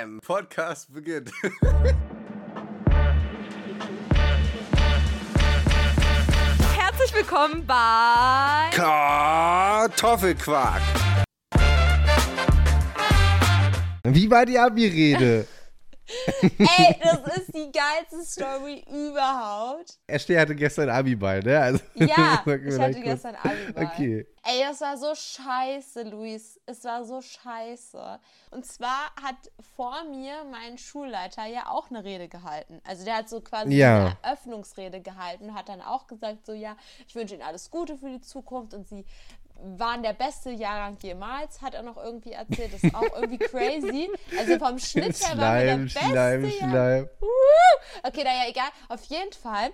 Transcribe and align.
Bam! 0.00 0.20
Podcast 0.22 0.92
beginnt. 0.94 1.30
Herzlich 6.74 7.14
willkommen 7.14 7.66
bei 7.66 8.70
Kartoffelquark. 8.72 10.80
Wie 14.04 14.30
war 14.30 14.46
die 14.46 14.58
Abi-Rede? 14.58 15.46
Ey, 16.40 16.96
das 17.02 17.18
ist 17.52 17.54
die 17.54 17.72
geilste 17.72 18.24
Story 18.24 18.84
überhaupt. 18.88 19.98
Ashley 20.06 20.36
hatte 20.36 20.54
gestern 20.54 20.88
Abi-Ball, 20.90 21.40
ne? 21.40 21.60
Also, 21.60 21.80
Ja, 21.94 22.42
ich 22.46 22.78
hatte 22.78 23.00
gestern 23.00 23.34
Abi-Ball. 23.36 23.84
Okay. 23.86 24.26
Ey, 24.42 24.62
das 24.66 24.80
war 24.80 24.96
so 24.96 25.14
scheiße, 25.14 26.02
Luis. 26.04 26.58
Es 26.64 26.82
war 26.84 27.04
so 27.04 27.20
scheiße. 27.20 28.18
Und 28.50 28.64
zwar 28.64 29.14
hat 29.22 29.36
vor 29.76 30.02
mir 30.04 30.44
mein 30.50 30.78
Schulleiter 30.78 31.44
ja 31.44 31.68
auch 31.68 31.90
eine 31.90 32.04
Rede 32.04 32.26
gehalten. 32.28 32.80
Also 32.86 33.04
der 33.04 33.16
hat 33.18 33.28
so 33.28 33.40
quasi 33.42 33.74
Ja. 33.74 33.98
eine 34.06 34.16
Eröffnungsrede 34.22 35.02
gehalten 35.02 35.50
und 35.50 35.54
hat 35.54 35.68
dann 35.68 35.82
auch 35.82 36.06
gesagt, 36.06 36.46
so 36.46 36.52
ja, 36.52 36.76
ich 37.06 37.14
wünsche 37.14 37.34
Ihnen 37.34 37.42
alles 37.42 37.70
Gute 37.70 37.98
für 37.98 38.08
die 38.08 38.20
Zukunft 38.22 38.72
und 38.72 38.88
Sie 38.88 39.04
waren 39.76 40.02
der 40.02 40.12
beste 40.12 40.50
Jahrgang 40.50 40.96
jemals, 41.02 41.60
hat 41.60 41.74
er 41.74 41.82
noch 41.82 41.96
irgendwie 41.96 42.32
erzählt. 42.32 42.72
Das 42.72 42.82
ist 42.82 42.94
auch 42.94 43.14
irgendwie 43.14 43.38
crazy. 43.38 44.10
Also 44.38 44.58
vom 44.58 44.78
Schnitt 44.78 45.20
her 45.26 45.36
wir 45.36 45.64
der 45.64 45.76
beste 45.76 45.98
Schleim. 46.00 46.50
Schleim. 46.50 47.08
Okay, 48.02 48.24
naja, 48.24 48.48
egal. 48.48 48.68
Auf 48.88 49.04
jeden 49.04 49.32
Fall 49.32 49.70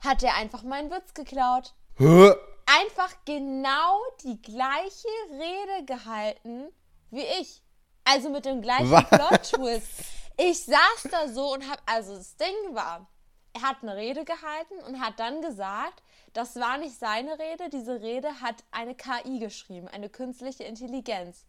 hat 0.00 0.22
er 0.22 0.36
einfach 0.36 0.62
meinen 0.62 0.90
Witz 0.90 1.14
geklaut. 1.14 1.74
Einfach 1.98 3.14
genau 3.24 4.00
die 4.24 4.40
gleiche 4.40 5.08
Rede 5.32 5.84
gehalten 5.86 6.68
wie 7.10 7.24
ich. 7.40 7.62
Also 8.04 8.30
mit 8.30 8.44
dem 8.44 8.62
gleichen? 8.62 8.90
Plot-Twist. 8.90 9.88
Ich 10.36 10.64
saß 10.64 11.10
da 11.10 11.28
so 11.28 11.52
und 11.52 11.68
hab, 11.68 11.80
also 11.86 12.16
das 12.16 12.36
Ding 12.36 12.74
war, 12.74 13.08
er 13.54 13.62
hat 13.62 13.78
eine 13.82 13.96
Rede 13.96 14.24
gehalten 14.24 14.78
und 14.86 15.00
hat 15.00 15.18
dann 15.18 15.42
gesagt, 15.42 16.02
das 16.38 16.54
war 16.54 16.78
nicht 16.78 16.96
seine 16.96 17.36
Rede, 17.36 17.68
diese 17.68 18.00
Rede 18.00 18.28
hat 18.40 18.62
eine 18.70 18.94
KI 18.94 19.40
geschrieben, 19.40 19.88
eine 19.88 20.08
künstliche 20.08 20.62
Intelligenz. 20.62 21.44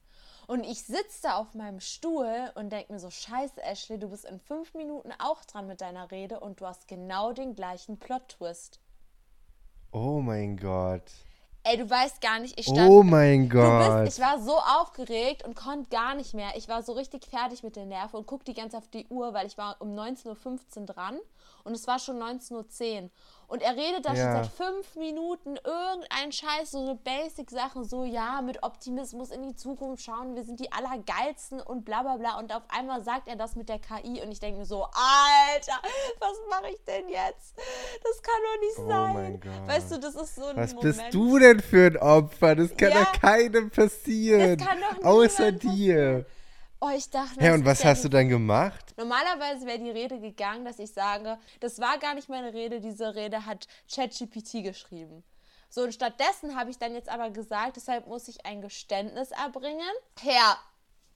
Und 0.47 0.63
ich 0.63 0.83
sitze 0.83 1.21
da 1.21 1.35
auf 1.35 1.53
meinem 1.53 1.79
Stuhl 1.79 2.51
und 2.55 2.71
denke 2.71 2.91
mir 2.91 2.99
so, 2.99 3.11
scheiße 3.11 3.61
Ashley, 3.61 3.99
du 3.99 4.09
bist 4.09 4.25
in 4.25 4.39
fünf 4.39 4.73
Minuten 4.73 5.11
auch 5.19 5.45
dran 5.45 5.67
mit 5.67 5.81
deiner 5.81 6.09
Rede 6.09 6.39
und 6.39 6.59
du 6.59 6.65
hast 6.65 6.87
genau 6.87 7.33
den 7.33 7.53
gleichen 7.53 7.99
Plot-Twist. 7.99 8.79
Oh 9.91 10.21
mein 10.21 10.57
Gott. 10.57 11.03
Ey, 11.63 11.77
du 11.77 11.87
weißt 11.87 12.19
gar 12.19 12.39
nicht, 12.39 12.59
ich 12.59 12.65
stand. 12.65 12.89
Oh 12.89 13.03
mein 13.03 13.47
Gott. 13.47 14.05
bist, 14.05 14.17
ich 14.17 14.25
war 14.25 14.41
so 14.41 14.57
aufgeregt 14.57 15.45
und 15.45 15.55
konnte 15.55 15.89
gar 15.89 16.15
nicht 16.15 16.33
mehr. 16.33 16.49
Ich 16.55 16.67
war 16.67 16.81
so 16.81 16.93
richtig 16.93 17.27
fertig 17.27 17.61
mit 17.61 17.75
den 17.75 17.89
Nerven 17.89 18.15
und 18.15 18.25
guck 18.25 18.43
die 18.43 18.55
ganze 18.55 18.77
auf 18.77 18.87
die 18.87 19.05
Uhr, 19.09 19.35
weil 19.35 19.45
ich 19.45 19.57
war 19.57 19.75
um 19.79 19.89
19.15 19.89 20.79
Uhr 20.79 20.85
dran 20.87 21.19
und 21.63 21.75
es 21.75 21.85
war 21.85 21.99
schon 21.99 22.17
19.10 22.17 23.03
Uhr. 23.03 23.09
Und 23.49 23.63
er 23.63 23.75
redet 23.75 24.05
da 24.05 24.13
Ja. 24.13 24.43
schon 24.43 24.43
seit 24.43 24.51
fünf 24.67 24.95
Minuten 24.95 25.57
irgendein 25.63 26.31
Scheiß, 26.31 26.71
so 26.71 26.79
eine 26.79 26.95
Basic-Sachen, 26.95 27.83
so 27.83 28.03
ja, 28.05 28.41
mit 28.43 28.61
Optimismus 28.61 29.31
in 29.31 29.41
die 29.41 29.55
Zukunft 29.55 30.03
schauen, 30.03 30.35
wir 30.35 30.43
sind 30.43 30.59
die 30.59 30.71
Allergeilsten 30.71 31.59
und 31.59 31.83
bla 31.83 32.03
bla 32.03 32.17
bla. 32.17 32.37
Und 32.37 32.53
auf 32.55 32.61
einmal 32.69 33.03
sagt 33.03 33.27
er 33.27 33.35
das 33.35 33.55
mit 33.55 33.67
der 33.67 33.79
KI 33.79 34.21
und 34.21 34.31
ich 34.31 34.39
denke 34.39 34.59
mir 34.59 34.65
so, 34.65 34.83
Alter, 34.83 35.79
was 36.19 36.37
mache 36.49 36.69
ich 36.71 36.83
denn 36.85 37.09
jetzt? 37.09 37.55
Das 38.03 38.21
kann 38.21 38.35
doch 38.43 38.61
nicht 38.61 38.79
Oh 38.79 38.87
sein. 38.87 39.13
mein 39.13 39.39
Gott. 39.39 39.67
Weißt 39.67 39.91
du, 39.91 39.99
das 39.99 40.15
ist 40.15 40.35
so 40.35 40.45
ein 40.45 40.55
Was 40.57 40.73
Moment. 40.75 40.97
bist 40.97 41.13
du 41.13 41.39
denn 41.39 41.59
für 41.59 41.87
ein 41.87 41.97
Opfer? 41.97 42.55
Das 42.55 42.77
kann 42.77 42.91
Ja. 42.91 43.03
doch 43.03 43.11
keinem 43.19 43.71
passieren. 43.71 44.57
Das 44.59 44.67
kann 44.67 44.77
doch 44.79 45.05
Außer 45.05 45.51
dir. 45.51 46.25
Oh, 46.81 46.89
ich 46.95 47.09
dachte, 47.09 47.41
Hä, 47.41 47.47
das 47.47 47.57
und 47.57 47.65
was 47.65 47.83
ja 47.83 47.89
hast 47.89 48.05
du 48.05 48.09
dann 48.09 48.29
gemacht? 48.29 48.93
Normalerweise 48.97 49.65
wäre 49.65 49.79
die 49.79 49.89
Rede 49.89 50.19
gegangen, 50.19 50.63
dass 50.63 50.79
ich 50.79 50.93
sage, 50.93 51.37
das 51.59 51.79
war 51.79 51.97
gar 51.97 52.13
nicht 52.13 52.29
meine 52.29 52.53
Rede, 52.53 52.79
diese 52.79 53.15
Rede 53.15 53.45
hat 53.45 53.67
ChatGPT 53.93 54.63
geschrieben. 54.63 55.23
So, 55.69 55.81
und 55.83 55.93
stattdessen 55.93 56.55
habe 56.55 56.71
ich 56.71 56.77
dann 56.77 56.93
jetzt 56.93 57.09
aber 57.09 57.29
gesagt, 57.31 57.75
deshalb 57.75 58.07
muss 58.07 58.27
ich 58.27 58.45
ein 58.45 58.61
Geständnis 58.61 59.31
erbringen. 59.31 59.91
Herr, 60.21 60.57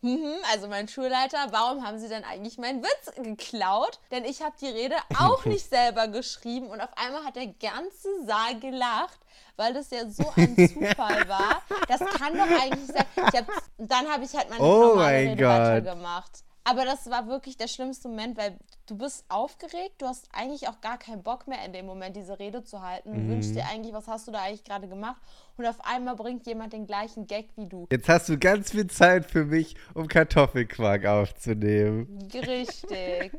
mhm, 0.03 0.36
also 0.52 0.68
mein 0.68 0.88
Schulleiter, 0.88 1.47
warum 1.52 1.86
haben 1.86 1.97
Sie 1.97 2.08
denn 2.08 2.24
eigentlich 2.24 2.58
meinen 2.58 2.84
Witz 2.84 3.16
geklaut? 3.16 4.00
Denn 4.12 4.25
ich 4.25 4.41
habe 4.41 4.56
die 4.62 4.68
Rede 4.68 4.96
auch 5.19 5.46
nicht 5.46 5.68
selber 5.68 6.08
geschrieben 6.08 6.68
und 6.68 6.81
auf 6.81 6.96
einmal 6.96 7.24
hat 7.24 7.36
der 7.36 7.47
ganze 7.47 8.09
Saal 8.25 8.59
gelacht, 8.59 9.19
weil 9.56 9.74
das 9.74 9.90
ja 9.90 10.08
so 10.08 10.31
ein 10.36 10.56
Zufall 10.74 11.28
war. 11.28 11.62
Das 11.88 12.00
kann 12.00 12.38
doch 12.38 12.62
eigentlich 12.62 12.88
sein. 12.88 13.06
Hab, 13.18 13.47
dann 13.78 14.08
habe 14.12 14.24
ich 14.24 14.34
halt 14.36 14.50
meine 14.50 14.62
Oh 14.62 14.88
normale 14.88 14.96
mein 14.96 15.28
Rede 15.30 15.44
Gott. 15.44 15.52
weitergemacht. 15.59 16.44
Aber 16.66 16.85
das 16.85 17.09
war 17.09 17.28
wirklich 17.28 17.57
der 17.57 17.68
schlimmste 17.68 18.07
Moment, 18.07 18.38
weil 18.38 18.57
du 18.85 18.97
bist 18.97 19.25
aufgeregt, 19.28 19.96
du 19.97 20.07
hast 20.07 20.29
eigentlich 20.31 20.69
auch 20.69 20.79
gar 20.79 20.97
keinen 20.97 21.22
Bock 21.22 21.46
mehr 21.47 21.63
in 21.66 21.74
dem 21.74 21.85
Moment 21.85 22.16
diese 22.16 22.40
Rede 22.40 22.63
zu 22.63 22.81
halten. 22.81 23.13
Du 23.13 23.19
Mhm. 23.19 23.28
wünschst 23.29 23.56
dir 23.56 23.66
eigentlich, 23.66 23.94
was 23.94 24.07
hast 24.07 24.28
du 24.28 24.31
da 24.31 24.44
eigentlich 24.44 24.63
gerade 24.63 24.88
gemacht? 24.88 25.22
Und 25.57 25.66
auf 25.66 25.84
einmal 25.85 26.16
bringt 26.16 26.47
jemand 26.47 26.72
den 26.72 26.88
gleichen 26.88 27.28
Gag 27.28 27.50
wie 27.57 27.68
du. 27.68 27.88
Jetzt 27.91 28.07
hast 28.07 28.29
du 28.29 28.38
ganz 28.38 28.72
viel 28.72 28.88
Zeit 28.88 29.29
für 29.29 29.44
mich, 29.46 29.75
um 29.94 30.07
Kartoffelquark 30.07 31.06
aufzunehmen. 31.06 32.29
Richtig. 32.34 33.31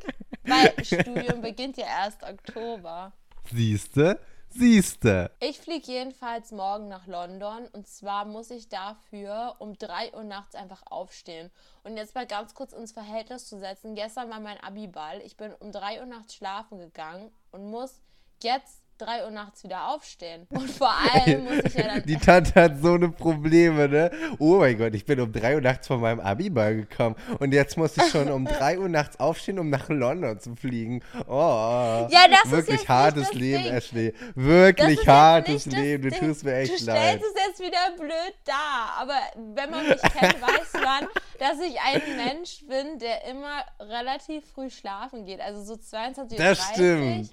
weil 0.43 0.73
Studium 0.85 1.41
beginnt 1.41 1.77
ja 1.77 1.85
erst 1.87 2.21
Oktober. 2.23 3.11
Siehste? 3.51 4.19
Siehste. 4.57 5.31
Ich 5.41 5.59
fliege 5.59 5.91
jedenfalls 5.91 6.53
morgen 6.53 6.87
nach 6.87 7.07
London 7.07 7.67
und 7.73 7.89
zwar 7.89 8.23
muss 8.23 8.51
ich 8.51 8.69
dafür 8.69 9.57
um 9.59 9.77
3 9.77 10.13
Uhr 10.13 10.23
nachts 10.23 10.55
einfach 10.55 10.81
aufstehen. 10.85 11.51
Und 11.83 11.97
jetzt 11.97 12.15
mal 12.15 12.25
ganz 12.25 12.53
kurz 12.53 12.71
ins 12.71 12.93
Verhältnis 12.93 13.49
zu 13.49 13.59
setzen. 13.59 13.95
Gestern 13.95 14.29
war 14.29 14.39
mein 14.39 14.57
Abiball. 14.61 15.19
Ich 15.25 15.35
bin 15.35 15.53
um 15.55 15.73
3 15.73 15.99
Uhr 15.99 16.05
nachts 16.05 16.35
schlafen 16.35 16.79
gegangen 16.79 17.33
und 17.51 17.69
muss 17.69 17.99
jetzt 18.41 18.84
3 18.97 19.25
Uhr 19.25 19.31
nachts 19.31 19.63
wieder 19.63 19.87
aufstehen. 19.89 20.47
Und 20.49 20.69
vor 20.71 20.89
allem 20.93 21.43
muss 21.45 21.63
ich 21.65 21.73
ja 21.73 21.87
dann. 21.87 22.03
Die 22.03 22.15
Tante 22.17 22.53
hat 22.61 22.81
so 22.81 22.93
eine 22.93 23.09
Probleme, 23.09 23.87
ne? 23.89 24.11
Oh 24.39 24.57
mein 24.57 24.77
Gott, 24.77 24.93
ich 24.95 25.05
bin 25.05 25.19
um 25.19 25.31
3 25.31 25.55
Uhr 25.55 25.61
nachts 25.61 25.87
von 25.87 25.99
meinem 26.01 26.19
Abiball 26.19 26.75
gekommen 26.75 27.15
und 27.39 27.53
jetzt 27.53 27.77
muss 27.77 27.97
ich 27.97 28.03
schon 28.09 28.29
um 28.31 28.45
3 28.45 28.79
Uhr 28.79 28.89
nachts 28.89 29.19
aufstehen, 29.19 29.59
um 29.59 29.69
nach 29.69 29.89
London 29.89 30.39
zu 30.39 30.55
fliegen. 30.55 31.01
Oh, 31.27 32.07
Ja, 32.09 32.27
das 32.29 32.45
ist 32.45 32.51
wirklich 32.51 32.79
jetzt 32.79 32.89
hartes 32.89 33.33
Leben, 33.33 33.63
Ding. 33.63 33.73
Ashley. 33.73 34.13
Wirklich 34.35 34.99
ist 34.99 35.07
hartes 35.07 35.65
Leben. 35.65 36.03
Du 36.03 36.09
Ding. 36.09 36.19
tust 36.19 36.43
mir 36.43 36.55
echt 36.55 36.81
du 36.81 36.85
leid. 36.85 36.97
stellst 37.19 37.25
es 37.25 37.45
jetzt 37.47 37.59
wieder 37.59 37.91
blöd 37.97 38.33
dar. 38.45 38.95
Aber 38.99 39.19
wenn 39.55 39.69
man 39.71 39.87
mich 39.87 40.01
kennt, 40.01 40.41
weiß 40.41 40.73
man, 40.83 41.07
dass 41.39 41.59
ich 41.59 41.77
ein 41.81 42.01
Mensch 42.17 42.65
bin, 42.67 42.99
der 42.99 43.25
immer 43.25 43.63
relativ 43.79 44.43
früh 44.53 44.69
schlafen 44.69 45.25
geht. 45.25 45.41
Also 45.41 45.63
so 45.63 45.75
22 45.75 46.37
Uhr. 46.39 46.45
Das 46.45 46.63
stimmt. 46.69 47.29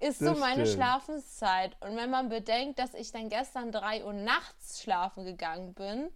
Ist 0.00 0.18
so 0.18 0.26
Das 0.30 0.38
meine 0.38 0.66
stimmt. 0.66 0.82
Schlafenszeit. 0.82 1.76
Und 1.80 1.96
wenn 1.96 2.10
man 2.10 2.28
bedenkt, 2.28 2.78
dass 2.78 2.94
ich 2.94 3.12
dann 3.12 3.28
gestern 3.28 3.72
3 3.72 4.04
Uhr 4.04 4.12
nachts 4.12 4.82
schlafen 4.82 5.24
gegangen 5.24 5.74
bin 5.74 6.10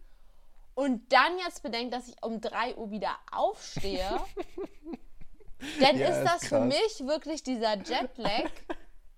und 0.75 1.11
dann 1.13 1.39
jetzt 1.39 1.63
bedenkt, 1.63 1.95
dass 1.95 2.09
ich 2.09 2.17
um 2.23 2.41
3 2.41 2.77
Uhr 2.77 2.91
wieder 2.91 3.17
aufstehe, 3.33 4.07
dann 5.81 5.99
Ja, 5.99 6.09
ist 6.09 6.19
ist 6.19 6.25
das 6.25 6.43
für 6.49 6.57
krass. 6.57 6.67
mich 6.67 7.09
wirklich 7.09 7.43
dieser 7.43 7.77
Jetlag. 7.77 8.51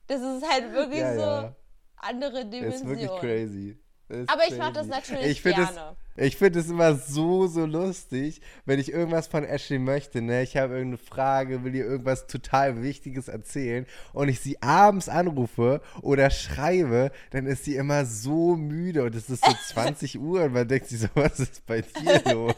Das 0.07 0.21
ist 0.21 0.49
halt 0.49 0.73
wirklich 0.73 1.01
Ja, 1.01 1.15
so 1.15 1.21
ja. 1.21 1.55
andere 1.97 2.45
Das 2.47 2.75
ist 2.75 2.87
wirklich 2.87 3.09
Dimension. 3.09 3.21
crazy. 3.21 3.79
Ist 4.09 4.29
Aber 4.31 4.47
ich 4.47 4.57
mach 4.59 4.73
das 4.73 4.87
natürlich 4.89 5.27
ich 5.39 5.43
gerne. 5.43 5.97
Ich 6.17 6.37
finde 6.37 6.61
es 6.61 6.69
immer 6.69 6.95
so, 6.97 7.47
so 7.47 7.65
lustig, 7.65 8.41
wenn 8.67 8.79
ich 8.79 8.93
irgendwas 8.93 9.27
von 9.29 9.45
Ashley 9.45 9.79
möchte, 9.79 10.21
ne? 10.21 10.43
Ich 10.43 10.57
habe 10.57 10.75
irgendeine 10.75 10.99
Frage, 10.99 11.65
will 11.65 11.75
ihr 11.75 11.87
irgendwas 11.87 12.27
total 12.27 12.83
Wichtiges 12.83 13.29
erzählen 13.29 13.87
und 14.13 14.29
ich 14.29 14.41
sie 14.41 14.61
abends 14.63 15.09
anrufe 15.09 15.81
oder 16.03 16.29
schreibe, 16.31 17.13
dann 17.31 17.47
ist 17.47 17.65
sie 17.65 17.77
immer 17.77 18.05
so 18.05 18.57
müde 18.57 19.05
und 19.05 19.15
es 19.15 19.31
ist 19.31 19.45
so 19.45 19.53
20 19.73 20.19
Uhr 20.21 20.45
und 20.45 20.53
man 20.53 20.69
denkt 20.69 20.89
sich 20.89 21.01
so, 21.01 21.09
was 21.15 21.41
ist 21.41 21.65
bei 21.67 21.81
dir 21.83 22.23
los? 22.33 22.55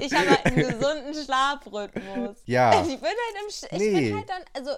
Ich 0.00 0.12
habe 0.14 0.30
halt 0.30 0.46
einen 0.46 0.56
gesunden 0.68 1.14
Schlafrhythmus. 1.14 2.36
Ja. 2.46 2.82
Ich 2.82 2.88
bin 3.00 3.02
halt 3.04 3.44
im 3.44 3.50
Sch 3.50 3.64
ich 3.72 3.78
Nee. 3.78 4.08
bin 4.10 4.16
halt 4.18 4.28
dann, 4.28 4.42
also 4.54 4.70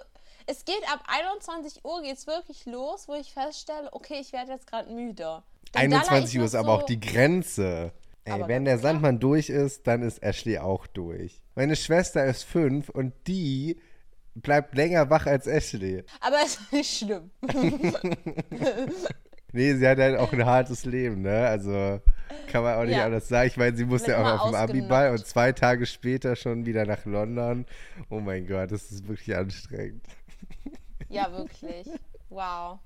es 0.47 0.65
geht 0.65 0.81
ab 0.91 1.03
21 1.07 1.83
Uhr 1.83 2.01
geht's 2.01 2.27
wirklich 2.27 2.65
los, 2.65 3.07
wo 3.07 3.15
ich 3.15 3.33
feststelle, 3.33 3.89
okay, 3.93 4.17
ich 4.21 4.31
werde 4.33 4.51
jetzt 4.51 4.67
gerade 4.67 4.91
müde. 4.91 5.41
Daller 5.71 5.83
21 5.97 6.33
ich 6.35 6.39
Uhr 6.39 6.45
ist 6.45 6.55
aber 6.55 6.73
auch 6.73 6.81
so- 6.81 6.87
die 6.87 6.99
Grenze. 6.99 7.91
Ey, 8.27 8.33
Aber 8.33 8.47
wenn 8.47 8.65
der 8.65 8.73
ganz 8.75 8.81
klar. 8.81 8.93
Sandmann 8.93 9.19
durch 9.19 9.49
ist, 9.49 9.85
dann 9.85 10.01
ist 10.01 10.23
Ashley 10.23 10.57
auch 10.57 10.87
durch. 10.87 11.41
Meine 11.53 11.75
Schwester 11.75 12.25
ist 12.25 12.43
fünf 12.43 12.89
und 12.89 13.13
die 13.27 13.79
bleibt 14.33 14.75
länger 14.75 15.09
wach 15.11 15.27
als 15.27 15.45
Ashley. 15.47 16.03
Aber 16.21 16.37
es 16.43 16.55
ist 16.55 16.73
nicht 16.73 16.97
schlimm. 16.97 17.29
Nee, 19.51 19.73
sie 19.75 19.87
hat 19.87 19.99
halt 19.99 20.17
auch 20.19 20.33
ein 20.33 20.45
hartes 20.45 20.83
Leben, 20.83 21.21
ne? 21.21 21.47
Also 21.47 22.01
kann 22.51 22.63
man 22.63 22.75
auch 22.77 22.83
nicht 22.83 22.97
Ja. 22.97 23.05
anders 23.05 23.29
sagen. 23.29 23.47
Ich 23.47 23.55
meine, 23.55 23.77
sie 23.77 23.85
musste 23.85 24.11
ja 24.11 24.35
auch 24.35 24.41
auf 24.41 24.49
dem 24.51 24.55
Abiball 24.55 25.11
und 25.11 25.25
zwei 25.25 25.53
Tage 25.53 25.85
später 25.85 26.35
schon 26.35 26.65
wieder 26.65 26.85
nach 26.85 27.05
London. 27.05 27.65
Oh 28.09 28.19
mein 28.19 28.47
Gott, 28.47 28.71
das 28.73 28.91
ist 28.91 29.07
wirklich 29.07 29.33
anstrengend. 29.37 30.03
Ja, 31.09 31.31
wirklich. 31.31 31.87
Wow. 32.29 32.79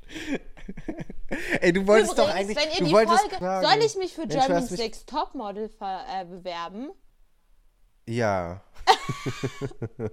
Ey, 1.61 1.71
du 1.73 1.87
wolltest 1.87 2.13
Übrigens, 2.13 2.15
doch 2.15 2.29
eigentlich. 2.29 2.57
wenn 2.57 2.69
ihr 2.71 2.85
die 2.85 2.91
Folge. 2.91 3.11
fragen. 3.37 3.65
Soll 3.67 3.85
ich 3.85 3.95
mich 3.95 4.13
für 4.13 4.21
Mensch, 4.25 4.33
German 4.33 4.63
Six 4.67 5.05
Topmodel 5.05 5.69
äh, 5.79 6.25
bewerben? 6.25 6.89
Ja. 8.07 8.61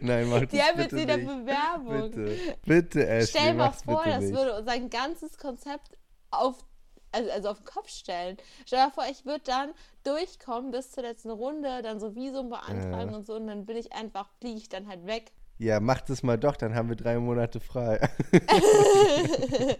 Nein, 0.00 0.28
mach 0.28 0.40
das 0.42 0.52
jetzt 0.52 0.76
bitte 0.76 0.96
wieder 0.96 1.16
nicht. 1.16 1.26
Bewerbung. 1.26 2.10
Bitte, 2.10 2.56
bitte, 2.64 3.06
Ashley, 3.08 3.40
Stell 3.40 3.54
mal 3.54 3.70
vor, 3.72 4.04
das 4.04 4.24
nicht. 4.24 4.34
würde 4.34 4.56
unser 4.56 4.78
ganzes 4.88 5.38
Konzept 5.38 5.98
auf, 6.30 6.64
also, 7.10 7.30
also 7.30 7.48
auf 7.48 7.58
den 7.58 7.64
Kopf 7.64 7.88
stellen. 7.88 8.36
Stell 8.64 8.78
dir 8.78 8.86
mal 8.86 8.92
vor, 8.92 9.04
ich 9.10 9.24
würde 9.24 9.42
dann 9.44 9.72
durchkommen 10.04 10.70
bis 10.70 10.92
zur 10.92 11.02
letzten 11.02 11.30
Runde, 11.30 11.82
dann 11.82 11.98
so 11.98 12.14
Visum 12.14 12.48
beantragen 12.50 13.10
Ja. 13.10 13.16
und 13.16 13.26
so 13.26 13.34
und 13.34 13.48
dann 13.48 13.66
bin 13.66 13.76
ich 13.76 13.92
einfach, 13.92 14.28
fliege 14.40 14.58
ich 14.58 14.68
dann 14.68 14.86
halt 14.86 15.04
weg. 15.06 15.32
Ja, 15.58 15.80
mach 15.80 16.02
das 16.02 16.22
mal 16.22 16.36
doch, 16.36 16.56
dann 16.56 16.74
haben 16.74 16.90
wir 16.90 16.96
drei 16.96 17.18
Monate 17.18 17.60
frei. 17.60 17.98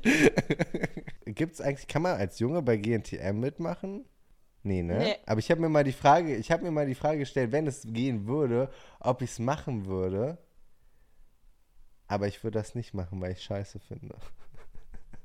Gibt's 1.27 1.61
eigentlich, 1.61 1.87
kann 1.87 2.03
man 2.03 2.19
als 2.19 2.39
Junge 2.39 2.63
bei 2.63 2.79
GNTM 2.79 3.39
mitmachen? 3.39 4.07
Nee, 4.63 4.83
ne? 4.83 4.99
Nee. 4.99 5.17
Aber 5.27 5.39
ich 5.39 5.51
habe 5.51 5.61
mir 5.61 5.69
mal 5.69 5.85
die 5.85 5.93
Frage, 5.93 6.35
ich 6.35 6.51
habe 6.51 6.65
mir 6.65 6.71
mal 6.71 6.87
die 6.87 6.95
Frage 6.95 7.19
gestellt, 7.19 7.53
wenn 7.53 7.67
es 7.67 7.83
gehen 7.85 8.27
würde, 8.27 8.71
ob 9.01 9.21
ich 9.21 9.31
es 9.31 9.39
machen 9.39 9.87
würde. 9.87 10.39
Aber 12.09 12.27
ich 12.27 12.43
würde 12.43 12.59
das 12.59 12.75
nicht 12.75 12.95
machen, 12.95 13.21
weil 13.21 13.33
ich 13.33 13.43
scheiße 13.43 13.79
finde. 13.79 14.17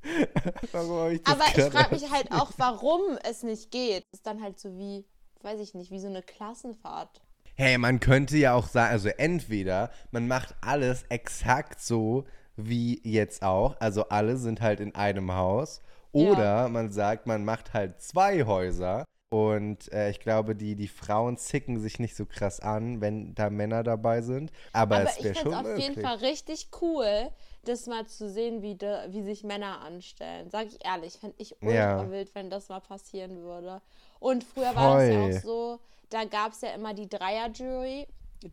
Warum 0.72 1.12
ich 1.12 1.24
das 1.24 1.34
Aber 1.34 1.46
ich 1.46 1.72
frage 1.72 1.96
mich 1.96 2.12
halt 2.12 2.32
auch, 2.32 2.52
warum 2.58 3.18
es 3.24 3.44
nicht 3.44 3.72
geht. 3.72 4.06
ist 4.12 4.26
dann 4.26 4.42
halt 4.42 4.60
so 4.60 4.78
wie, 4.78 5.06
weiß 5.42 5.60
ich 5.60 5.76
nicht, 5.76 5.92
wie 5.92 6.00
so 6.00 6.08
eine 6.08 6.24
Klassenfahrt. 6.24 7.22
Hey, 7.56 7.78
man 7.78 8.00
könnte 8.00 8.38
ja 8.38 8.54
auch 8.54 8.68
sagen, 8.68 8.92
also 8.92 9.10
entweder 9.10 9.92
man 10.12 10.28
macht 10.28 10.56
alles 10.62 11.04
exakt 11.10 11.80
so 11.82 12.26
wie 12.56 13.02
jetzt 13.04 13.44
auch, 13.44 13.76
also 13.80 14.10
alle 14.10 14.38
sind 14.38 14.62
halt 14.62 14.80
in 14.80 14.96
einem 14.96 15.34
Haus, 15.34 15.82
oder 16.12 16.70
man 16.70 16.92
sagt, 16.92 17.26
man 17.28 17.46
macht 17.46 17.74
halt 17.74 18.02
zwei 18.02 18.46
Häuser 18.46 19.06
und 19.30 19.92
äh, 19.94 20.10
ich 20.10 20.20
glaube, 20.20 20.56
die, 20.56 20.76
die 20.76 20.88
Frauen 20.90 21.38
zicken 21.38 21.80
sich 21.80 22.00
nicht 22.00 22.16
so 22.16 22.26
krass 22.26 22.60
an, 22.60 23.00
wenn 23.02 23.34
da 23.36 23.50
Männer 23.50 23.84
dabei 23.84 24.22
sind, 24.22 24.52
aber, 24.74 24.98
Aber 24.98 25.04
es 25.04 25.24
wäre 25.24 25.36
schon 25.36 25.54
es 25.54 25.58
auf 25.60 25.64
möglich. 25.64 25.86
jeden 25.86 25.96
Fall 26.02 26.18
richtig 26.18 26.70
cool, 26.82 27.32
das 27.64 27.86
mal 27.88 28.06
zu 28.08 28.30
sehen, 28.30 28.62
wie, 28.62 28.76
de, 28.76 29.12
wie 29.14 29.22
sich 29.22 29.44
Männer 29.44 29.82
anstellen. 29.82 30.50
Sag 30.50 30.68
ich 30.68 30.84
ehrlich, 30.86 31.14
fände 31.20 31.36
ich 31.40 31.56
ultra 31.64 31.72
Ja. 31.74 32.12
wild, 32.12 32.34
wenn 32.36 32.50
das 32.50 32.70
mal 32.70 32.80
passieren 32.82 33.42
würde. 33.44 33.82
Und 34.20 34.44
früher 34.44 34.76
war 34.76 34.90
das 34.90 35.08
ja 35.08 35.18
Voll. 35.18 35.26
auch 35.26 35.32
so, 35.32 35.80
da 36.12 36.26
gab 36.26 36.52
es 36.54 36.62
ja 36.62 36.70
immer 36.76 36.94
die 36.94 37.10
Dreier-Jury. 37.10 38.08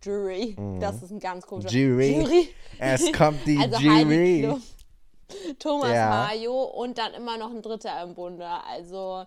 Jury, 0.04 0.54
das 0.80 1.02
ist 1.02 1.10
ein 1.12 1.18
ganz 1.18 1.46
komischer 1.46 1.70
Mhm. 1.70 1.76
Jury. 1.98 2.20
Jury. 2.20 2.48
Es 2.78 3.10
kommt 3.12 3.46
die 3.46 3.56
also 3.62 3.78
Jury. 3.78 4.46
Heidi 4.46 4.60
Thomas 5.58 5.92
Ja. 5.92 6.08
Mario 6.10 6.62
und 6.62 6.98
dann 6.98 7.14
immer 7.14 7.38
noch 7.38 7.50
ein 7.50 7.62
Dritter 7.62 8.02
im 8.02 8.14
Bunde. 8.14 8.46
Also, 8.66 9.24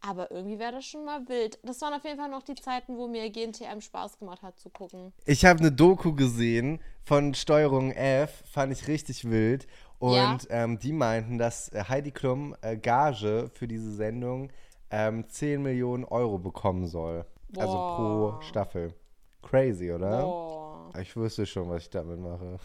aber 0.00 0.30
irgendwie 0.32 0.58
wäre 0.58 0.72
das 0.72 0.84
schon 0.84 1.04
mal 1.04 1.26
wild. 1.28 1.58
Das 1.62 1.80
waren 1.80 1.94
auf 1.94 2.04
jeden 2.04 2.18
Fall 2.18 2.28
noch 2.28 2.42
die 2.42 2.56
Zeiten, 2.56 2.96
wo 2.96 3.06
mir 3.06 3.30
GNTM 3.30 3.80
Spaß 3.80 4.18
gemacht 4.18 4.42
hat 4.42 4.58
zu 4.58 4.68
gucken. 4.68 5.12
Ich 5.26 5.44
habe 5.44 5.60
eine 5.60 5.70
Doku 5.72 6.12
gesehen 6.14 6.80
von 7.04 7.34
Steuerung 7.34 7.92
F, 7.92 8.42
fand 8.50 8.72
ich 8.72 8.88
richtig 8.88 9.28
wild. 9.30 9.66
Und 10.00 10.14
Ja. 10.16 10.38
ähm, 10.50 10.78
die 10.80 10.92
meinten, 10.92 11.38
dass 11.38 11.68
äh, 11.68 11.84
Heidi 11.88 12.10
Klum 12.10 12.56
äh, 12.62 12.76
Gage 12.76 13.48
für 13.54 13.68
diese 13.68 13.92
Sendung 13.94 14.50
ähm, 14.90 15.28
10 15.28 15.62
Millionen 15.62 16.04
Euro 16.04 16.38
bekommen 16.38 16.86
soll. 16.88 17.24
Also 17.62 17.72
pro 17.72 18.32
Boah. 18.32 18.42
Staffel. 18.42 18.94
Crazy, 19.42 19.92
oder? 19.92 20.22
Boah. 20.22 20.92
Ich 21.00 21.16
wüsste 21.16 21.46
schon, 21.46 21.68
was 21.68 21.82
ich 21.84 21.90
damit 21.90 22.18
mache. 22.18 22.58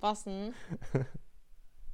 Was 0.00 0.24
denn? 0.24 0.54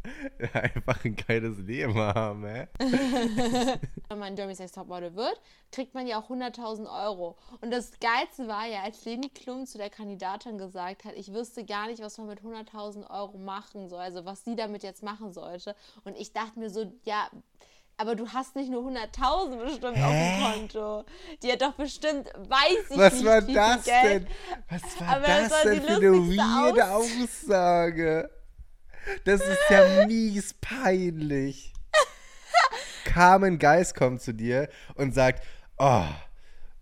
Einfach 0.53 1.03
ein 1.05 1.17
geiles 1.17 1.59
Leben 1.59 1.95
haben, 1.95 2.45
hä? 2.45 2.69
Wenn 4.09 4.19
man 4.19 4.37
Jeremy's 4.37 4.59
Next 4.59 4.75
Topmodel 4.75 5.15
wird, 5.17 5.41
kriegt 5.73 5.95
man 5.95 6.07
ja 6.07 6.21
auch 6.21 6.29
100.000 6.29 6.87
Euro. 7.07 7.39
Und 7.63 7.71
das 7.71 7.93
Geilste 8.01 8.47
war 8.47 8.67
ja, 8.67 8.83
als 8.83 9.05
Leni 9.07 9.31
Klum 9.31 9.65
zu 9.65 9.79
der 9.79 9.89
Kandidatin 9.89 10.59
gesagt 10.59 11.05
hat, 11.05 11.15
ich 11.15 11.33
wüsste 11.33 11.65
gar 11.65 11.87
nicht, 11.87 12.03
was 12.03 12.19
man 12.19 12.27
mit 12.27 12.41
100.000 12.43 13.09
Euro 13.11 13.39
machen 13.39 13.89
soll, 13.89 14.01
also 14.01 14.27
was 14.27 14.45
sie 14.45 14.57
damit 14.57 14.83
jetzt 14.83 15.03
machen 15.03 15.33
sollte. 15.33 15.75
Und 16.05 16.19
ich 16.19 16.35
dachte 16.35 16.59
mir 16.59 16.69
so, 16.69 16.93
ja, 17.05 17.31
aber 17.97 18.17
du 18.17 18.29
hast 18.29 18.57
nicht 18.57 18.71
nur 18.71 18.83
100.000 18.83 19.57
bestimmt 19.63 19.99
auf 19.99 20.11
dem 20.13 20.43
Konto. 20.43 21.05
Die 21.43 21.53
hat 21.53 21.63
doch 21.63 21.75
bestimmt, 21.75 22.29
weiß 22.37 22.91
ich 22.91 22.99
Was 22.99 23.15
nicht, 23.15 23.25
war 23.25 23.43
viel 23.43 23.55
das 23.55 23.85
Geld. 23.85 24.29
denn? 24.29 24.35
Was 24.69 25.01
war 25.01 25.09
Aber 25.09 25.27
das 25.27 25.49
das 25.49 25.53
war 25.53 25.65
denn 25.65 25.81
die 25.81 25.87
für 25.87 25.93
eine 25.95 26.37
weirde 26.37 26.91
Aussage? 26.91 28.31
Das 29.25 29.41
ist 29.41 29.59
ja 29.71 30.07
mies 30.07 30.55
peinlich. 30.55 31.73
Carmen 33.05 33.59
Geist 33.59 33.95
kommt 33.95 34.23
zu 34.23 34.33
dir 34.33 34.69
und 34.95 35.15
sagt, 35.15 35.45
oh, 35.79 36.05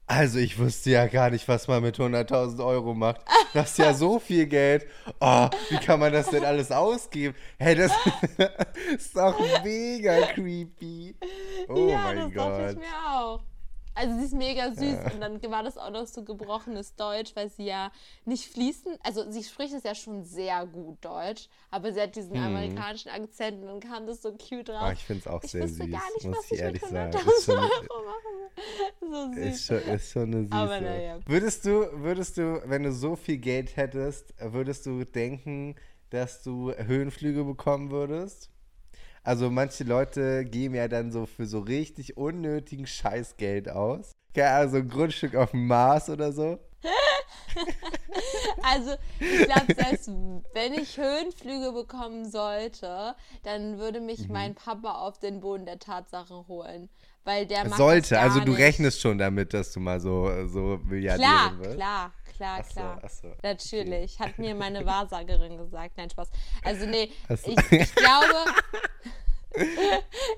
also 0.07 0.39
ich 0.39 0.59
wusste 0.59 0.91
ja 0.91 1.07
gar 1.07 1.31
nicht, 1.31 1.49
was 1.49 1.69
man 1.69 1.83
mit 1.83 1.99
100.000 1.99 2.65
Euro 2.65 2.95
macht. 2.95 3.23
Das 3.55 3.71
ist 3.73 3.79
ja 3.79 3.95
so 3.95 4.19
viel 4.19 4.47
Geld. 4.47 4.87
Oh, 5.21 5.49
wie 5.71 5.79
kann 5.79 6.01
man 6.01 6.13
das 6.13 6.29
denn 6.31 6.45
alles 6.45 6.71
ausgeben? 6.71 7.35
Hey, 7.59 7.75
das 7.77 7.93
ist 8.95 9.17
doch 9.17 9.39
mega 9.65 10.27
creepy. 10.35 11.15
Oh 11.69 11.89
ja, 11.89 11.99
mein 11.99 12.17
das 12.19 12.35
dachte 12.35 12.61
ich 12.63 12.75
Gott. 12.75 12.79
mir 12.79 13.11
auch. 13.15 13.41
Also 13.95 14.17
sie 14.19 14.25
ist 14.25 14.33
mega 14.33 14.73
süß 14.73 15.13
und 15.13 15.21
dann 15.21 15.43
war 15.51 15.63
das 15.63 15.77
auch 15.77 15.91
noch 15.91 16.07
so 16.07 16.25
gebrochenes 16.25 16.95
Deutsch, 16.97 17.33
weil 17.37 17.51
sie 17.51 17.67
ja 17.67 17.93
nicht 18.25 18.51
fließend, 18.51 18.99
also 19.03 19.31
sie 19.31 19.45
spricht 19.45 19.75
es 19.75 19.83
ja 19.83 19.95
schon 19.95 20.25
sehr 20.25 20.65
gut 20.65 21.05
Deutsch, 21.05 21.49
aber 21.71 21.93
sie 21.93 22.01
hat 22.01 22.17
diesen 22.17 22.35
amerikanischen 22.39 23.11
Akzent 23.11 23.61
und 23.61 23.67
dann 23.67 23.81
kam 23.81 24.07
das 24.07 24.23
so 24.23 24.33
cute 24.33 24.71
raus. 24.71 24.79
Ah, 24.81 24.87
Hm. 24.87 24.93
ich 24.95 25.05
finde 25.05 25.21
es 25.21 25.27
auch 25.27 25.45
ich 25.45 25.51
sehr 25.51 25.69
süß, 25.69 25.79
gar 25.91 26.01
nicht, 26.15 26.25
muss 26.25 26.39
was 26.39 26.47
ich 26.47 26.53
ich 26.53 26.61
ehrlich 26.61 26.81
mit 26.81 26.91
sagen. 26.91 27.13
100.000 27.19 27.29
Ist 27.37 27.45
schon, 27.45 27.59
Euro. 27.59 28.12
So 29.13 29.33
süß. 29.35 29.37
Ist 29.47 29.67
schon, 29.67 29.77
ist 29.95 30.11
schon 30.11 30.23
eine 30.35 30.45
süße. 30.45 30.57
Aber 30.57 30.81
naja. 30.81 31.19
Würdest 31.27 31.67
du, 31.67 31.87
würdest 32.03 32.39
du, 32.39 32.63
wenn 32.65 32.83
du 32.83 32.93
so 32.93 33.15
viel 33.15 33.37
Geld 33.37 33.77
hättest, 33.77 34.35
würdest 34.41 34.87
du 34.87 35.05
denken, 35.05 35.75
dass 36.11 36.43
du 36.43 36.73
Höhenflüge 36.73 37.45
bekommen 37.45 37.91
würdest? 37.91 38.49
Also 39.23 39.51
manche 39.51 39.85
Leute 39.85 40.45
geben 40.45 40.75
ja 40.75 40.89
dann 40.89 41.13
so 41.13 41.27
für 41.27 41.47
so 41.47 41.61
richtig 41.61 42.17
unnötigen 42.17 42.87
Scheißgeld 42.87 43.69
aus. 43.69 44.13
Keine 44.35 44.51
Ahnung, 44.51 44.71
so 44.71 44.77
ein 44.79 44.89
Grundstück 44.89 45.37
auf 45.37 45.51
dem 45.51 45.67
Mars 45.67 46.09
oder 46.09 46.33
so. 46.33 46.59
Also, 48.63 48.93
ich 49.21 49.45
glaube, 49.45 49.75
selbst 49.75 50.09
wenn 50.53 50.75
ich 50.75 50.97
Höhenflüge 50.99 51.73
bekommen 51.73 52.31
sollte, 52.31 53.15
dann 53.43 53.79
würde 53.79 54.01
mich 54.01 54.29
Mhm. 54.29 54.33
mein 54.33 54.55
Papa 54.55 54.93
auf 55.07 55.19
den 55.19 55.41
Boden 55.41 55.67
der 55.67 55.79
Tatsachen 55.79 56.47
holen. 56.49 56.89
Weil 57.25 57.47
der 57.47 57.69
mag 57.69 57.77
Sollte, 57.79 58.11
das 58.11 58.19
also 58.19 58.41
du 58.41 58.51
nicht. 58.51 58.61
rechnest 58.61 59.01
schon 59.01 59.17
damit, 59.19 59.55
dass 59.55 59.73
du 59.73 59.81
mal 59.81 60.01
so, 60.01 60.47
so 60.49 60.81
Milliardärin 60.85 61.29
Klar, 61.31 61.59
wirst. 61.59 61.77
klar, 61.77 62.13
klar, 62.37 62.59
Ach 62.61 62.65
so, 62.69 62.73
klar. 62.81 63.01
ach 63.05 63.11
so, 63.11 63.29
Natürlich. 63.43 64.19
Hat 64.19 64.39
mir 64.39 64.55
meine 64.55 64.85
Wahrsagerin 64.85 65.57
gesagt. 65.57 65.93
Nein, 65.97 66.11
Spaß. 66.11 66.29
Also, 66.65 66.87
nee, 66.87 67.11
so. 67.29 67.35
ich, 67.53 67.73
ich 67.73 67.95
glaube. 67.95 68.35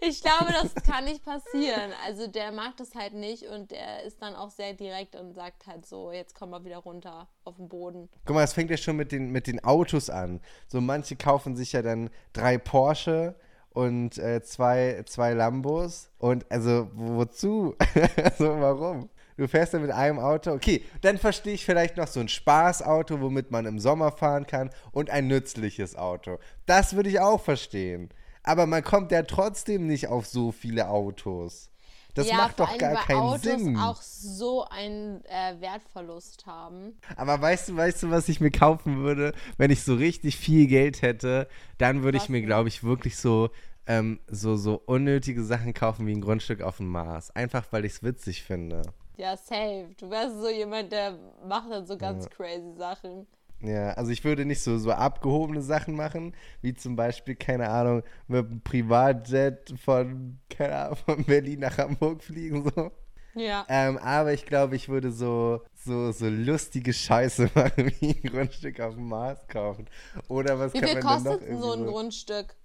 ich 0.01 0.21
glaube, 0.23 0.53
das 0.53 0.75
kann 0.85 1.05
nicht 1.05 1.25
passieren. 1.25 1.93
Also, 2.05 2.27
der 2.27 2.53
mag 2.53 2.77
das 2.77 2.95
halt 2.95 3.15
nicht 3.15 3.45
und 3.45 3.71
der 3.71 4.03
ist 4.03 4.21
dann 4.21 4.35
auch 4.35 4.51
sehr 4.51 4.75
direkt 4.75 5.17
und 5.17 5.35
sagt 5.35 5.67
halt 5.67 5.87
so: 5.87 6.13
Jetzt 6.13 6.35
komm 6.35 6.51
mal 6.51 6.65
wieder 6.65 6.79
runter 6.79 7.29
auf 7.45 7.57
den 7.57 7.69
Boden. 7.69 8.09
Guck 8.27 8.35
mal, 8.35 8.43
es 8.45 8.53
fängt 8.53 8.71
ja 8.71 8.77
schon 8.77 8.97
mit 8.97 9.13
den, 9.13 9.31
mit 9.31 9.47
den 9.47 9.63
Autos 9.65 10.11
an. 10.11 10.41
So 10.67 10.81
manche 10.81 11.17
kaufen 11.17 11.57
sich 11.57 11.73
ja 11.73 11.83
dann 11.83 12.11
drei 12.33 12.59
Porsche 12.59 13.37
und 13.75 14.17
äh, 14.19 14.43
zwei, 14.43 15.03
zwei 15.07 15.35
Lambos. 15.35 16.09
Und 16.19 16.51
also, 16.51 16.89
wo- 16.95 17.17
wozu? 17.17 17.77
also, 18.25 18.59
warum? 18.61 19.11
Du 19.37 19.49
fährst 19.49 19.75
dann 19.75 19.83
mit 19.83 19.91
einem 19.91 20.21
Auto. 20.21 20.53
Okay, 20.53 20.85
dann 21.03 21.19
verstehe 21.19 21.55
ich 21.55 21.65
vielleicht 21.67 21.97
noch 21.97 22.07
so 22.07 22.21
ein 22.21 22.29
Spaßauto, 22.29 23.21
womit 23.21 23.51
man 23.51 23.67
im 23.67 23.81
Sommer 23.81 24.13
fahren 24.13 24.47
kann 24.47 24.71
und 24.93 25.11
ein 25.11 25.27
nützliches 25.27 25.97
Auto. 25.97 26.39
Das 26.67 26.95
würde 26.95 27.11
ich 27.11 27.19
auch 27.21 27.41
verstehen. 27.41 28.11
Aber 28.45 28.67
man 28.67 28.85
kommt 28.85 29.11
ja 29.11 29.23
trotzdem 29.25 29.87
nicht 29.89 30.07
auf 30.09 30.27
so 30.27 30.53
viele 30.53 30.89
Autos. 30.89 31.71
Das 32.15 32.29
ja, 32.29 32.37
macht 32.37 32.61
doch 32.61 32.79
gar 32.79 32.95
keinen 33.05 33.19
Autos 33.19 33.43
Sinn. 33.43 33.77
auch 33.77 34.01
so 34.01 34.65
einen 34.65 35.25
äh, 35.25 35.61
Wertverlust 35.61 36.47
haben. 36.47 36.97
Aber 37.17 37.41
weißt 37.41 37.71
du, 37.71 37.77
weißt 37.77 38.05
du, 38.05 38.11
was 38.11 38.29
ich 38.29 38.41
mir 38.41 38.53
kaufen 38.53 38.99
würde, 38.99 39.33
wenn 39.59 39.73
ich 39.73 39.83
so 39.83 39.95
richtig 39.95 40.37
viel 40.37 40.69
Geld 40.69 41.03
hätte? 41.03 41.49
Dann 41.79 42.05
würde 42.05 42.19
ich 42.19 42.29
mir, 42.29 42.43
glaube 42.43 42.69
ich, 42.69 42.85
wirklich 42.85 43.17
so, 43.17 43.51
ähm, 43.87 44.21
so, 44.29 44.57
so 44.57 44.81
unnötige 44.87 45.43
Sachen 45.43 45.75
kaufen 45.75 46.07
wie 46.07 46.13
ein 46.13 46.21
Grundstück 46.21 46.63
auf 46.63 46.77
dem 46.77 46.89
Mars. 46.89 47.33
Einfach, 47.33 47.67
weil 47.73 47.85
ich 47.85 47.95
es 47.95 48.03
witzig 48.05 48.45
finde. 48.45 48.83
Ja, 49.17 49.37
safe. 49.37 49.89
Du 49.99 50.09
wärst 50.09 50.41
so 50.41 50.49
jemand, 50.49 50.93
der 50.93 51.19
macht 51.45 51.71
dann 51.71 51.87
so 51.87 51.97
ganz 51.97 52.31
crazy 52.31 52.75
Sachen. 52.77 53.27
Ja, 53.61 53.93
also 53.93 54.11
ich 54.11 54.25
würde 54.25 54.45
nicht 54.45 54.61
so, 54.63 54.77
so 54.79 54.91
abgehobene 54.93 55.63
Sachen 55.63 55.95
machen, 55.95 56.35
wie 56.61 56.75
zum 56.75 56.97
Beispiel, 56.97 57.35
keine 57.35 57.71
Ahnung, 57.71 58.03
mit 58.29 58.47
einem 58.47 58.61
Privatjet 58.61 59.75
von, 59.83 60.39
keine 60.51 60.77
Ahnung, 60.77 60.97
von 60.97 61.25
Berlin 61.25 61.61
nach 61.61 61.79
Hamburg 61.79 62.23
fliegen, 62.23 62.71
so. 62.75 62.91
Ja. 63.35 63.67
Ähm, 63.69 63.99
aber 63.99 64.33
ich 64.33 64.47
glaube, 64.47 64.77
ich 64.77 64.89
würde 64.89 65.11
so, 65.11 65.63
so, 65.75 66.13
so 66.13 66.29
lustige 66.29 66.93
Scheiße 66.93 67.51
machen, 67.55 67.93
wie 68.01 68.21
ein 68.23 68.31
Grundstück 68.31 68.81
auf 68.81 68.95
dem 68.95 69.09
Mars 69.09 69.47
kaufen. 69.49 69.89
Oder 70.29 70.59
was 70.59 70.75
Wie 70.75 70.81
kann 70.81 70.91
viel 70.91 71.03
man 71.03 71.25
denn 71.25 71.25
noch 71.25 71.41
kostet 71.41 71.49
denn 71.49 71.61
so 71.61 71.73
ein 71.73 71.87
Grundstück? 71.87 72.57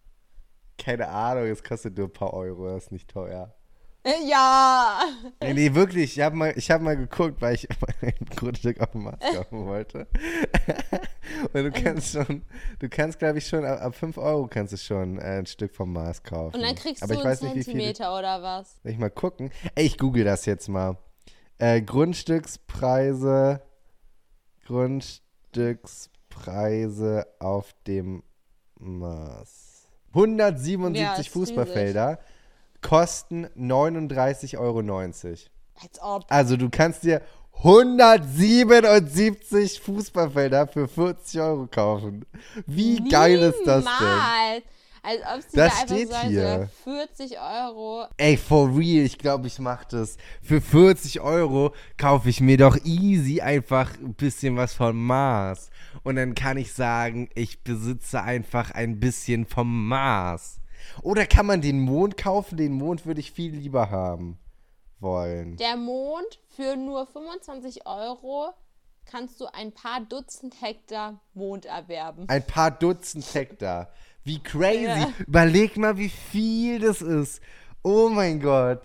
Keine 0.78 1.10
Ahnung, 1.10 1.46
es 1.46 1.64
kostet 1.64 1.98
nur 1.98 2.08
ein 2.08 2.14
paar 2.14 2.34
Euro, 2.34 2.68
das 2.68 2.86
ist 2.86 2.92
nicht 2.92 3.10
teuer. 3.10 3.56
Ja. 4.28 5.00
Nee, 5.42 5.54
nee, 5.54 5.74
wirklich. 5.74 6.18
Ich 6.18 6.24
habe 6.24 6.36
mal, 6.36 6.54
ich 6.56 6.70
hab 6.72 6.82
mal 6.82 6.98
geguckt, 6.98 7.42
weil 7.42 7.56
ich 7.56 7.68
ein 8.02 8.14
Grundstück 8.36 8.82
auf 8.82 8.92
dem 8.92 9.04
Mars 9.04 9.20
kaufen 9.20 9.66
wollte. 9.66 10.08
Und 11.54 11.64
du 11.64 11.72
kannst 11.72 12.12
schon, 12.14 12.42
du 12.80 12.90
kannst, 12.90 13.20
glaube 13.20 13.38
ich, 13.38 13.48
schon, 13.48 13.64
ab, 13.66 13.82
ab 13.82 13.96
5 13.96 14.18
Euro 14.18 14.48
kannst 14.48 14.74
du 14.74 14.78
schon 14.78 15.20
äh, 15.20 15.38
ein 15.40 15.46
Stück 15.46 15.76
vom 15.76 15.94
Mars 15.94 16.24
kaufen. 16.24 16.56
Und 16.56 16.64
dann 16.64 16.76
kriegst 16.76 17.04
Aber 17.04 17.14
du 17.14 17.20
ich 17.20 17.26
einen 17.26 17.32
weiß 17.32 17.42
nicht, 17.44 17.56
wie 17.56 17.64
viele. 17.64 17.78
Zentimeter 17.78 18.18
oder 18.18 18.42
was? 18.42 18.80
Soll 18.84 18.92
ich 18.92 18.98
mal 18.98 19.12
gucken? 19.12 19.52
Ey, 19.76 19.86
ich 19.86 19.98
google 19.98 20.24
das 20.24 20.46
jetzt 20.46 20.68
mal. 20.70 20.98
Äh, 21.58 21.82
Grundstückspreise, 21.82 23.62
Grundstückspreise 24.66 27.28
auf 27.40 27.76
dem 27.86 28.24
Mars. 28.80 29.88
177 30.14 31.28
Ja, 31.28 31.32
Fußballfelder 31.32 32.20
kosten 32.82 33.46
39,90 33.58 34.58
Euro. 34.58 34.80
Als 34.82 35.50
ob. 36.02 36.26
Also 36.30 36.58
du 36.58 36.70
kannst 36.70 37.04
dir 37.04 37.22
177 37.64 39.82
Fußballfelder 39.82 40.68
für 40.68 40.88
40 40.88 41.42
Euro 41.42 41.68
kaufen. 41.68 42.26
Wie 42.66 43.04
geil 43.10 43.40
ist 43.40 43.62
das 43.66 43.84
denn? 43.84 43.94
Niemals. 44.00 44.64
Als 45.02 45.22
ob 45.34 45.42
sie 45.50 45.56
Das 45.58 45.74
da 45.74 45.80
steht 45.88 46.10
sagen, 46.10 46.30
hier. 46.30 46.70
so, 46.86 46.92
40 46.92 47.40
Euro. 47.40 48.06
Ey, 48.18 48.36
for 48.38 48.68
real, 48.78 49.06
ich 49.06 49.18
glaube, 49.18 49.48
ich 49.48 49.58
mach 49.60 49.86
das. 49.86 50.18
Für 50.42 50.60
40 50.62 51.22
Euro 51.22 51.74
kaufe 51.98 52.30
ich 52.30 52.42
mir 52.42 52.58
doch 52.58 52.78
easy 52.84 53.40
einfach 53.42 53.98
ein 53.98 54.14
bisschen 54.14 54.58
was 54.58 54.74
von 54.74 54.98
Mars. 54.98 55.70
Und 56.04 56.18
dann 56.18 56.36
kann 56.36 56.58
ich 56.58 56.74
sagen, 56.74 57.30
ich 57.34 57.64
besitze 57.64 58.22
einfach 58.22 58.72
ein 58.72 59.00
bisschen 59.00 59.46
vom 59.46 59.88
Mars. 59.88 60.60
Oder 61.02 61.26
kann 61.26 61.46
man 61.46 61.62
den 61.62 61.80
Mond 61.80 62.18
kaufen? 62.18 62.58
Den 62.58 62.74
Mond 62.74 63.06
würde 63.06 63.20
ich 63.20 63.32
viel 63.32 63.54
lieber 63.54 63.90
haben 63.90 64.40
wollen. 65.00 65.58
Der 65.58 65.78
Mond 65.78 66.40
für 66.56 66.76
nur 66.76 67.08
25 67.08 67.86
Euro 67.86 68.54
kannst 69.06 69.40
du 69.42 69.46
ein 69.54 69.72
paar 69.72 70.02
Dutzend 70.02 70.62
Hektar 70.62 71.20
Mond 71.34 71.66
erwerben. 71.66 72.28
Ein 72.30 72.46
paar 72.46 72.72
Dutzend 72.72 73.34
Hektar. 73.34 73.92
Wie 74.24 74.42
crazy. 74.42 74.84
Ja. 74.84 75.12
Überleg 75.26 75.78
mal, 75.78 75.98
wie 75.98 76.10
viel 76.10 76.80
das 76.80 77.02
ist. 77.02 77.42
Oh 77.84 78.10
mein 78.10 78.40
Gott. 78.40 78.84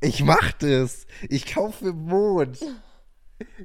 Ich 0.00 0.22
mach 0.22 0.52
das. 0.52 1.06
Ich 1.28 1.46
kaufe 1.46 1.92
Mond. 1.92 2.58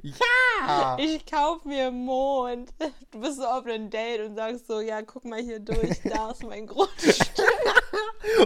Ja. 0.02 0.96
Ich 0.98 1.24
kauf 1.26 1.64
mir 1.64 1.90
Mond. 1.90 2.70
Du 3.10 3.20
bist 3.20 3.36
so 3.36 3.44
auf 3.44 3.66
einem 3.66 3.90
Date 3.90 4.20
und 4.20 4.36
sagst 4.36 4.66
so, 4.66 4.80
ja, 4.80 5.02
guck 5.02 5.24
mal 5.24 5.40
hier 5.40 5.60
durch, 5.60 6.00
da 6.04 6.30
ist 6.30 6.42
mein 6.42 6.66
Grundstück. 6.66 7.16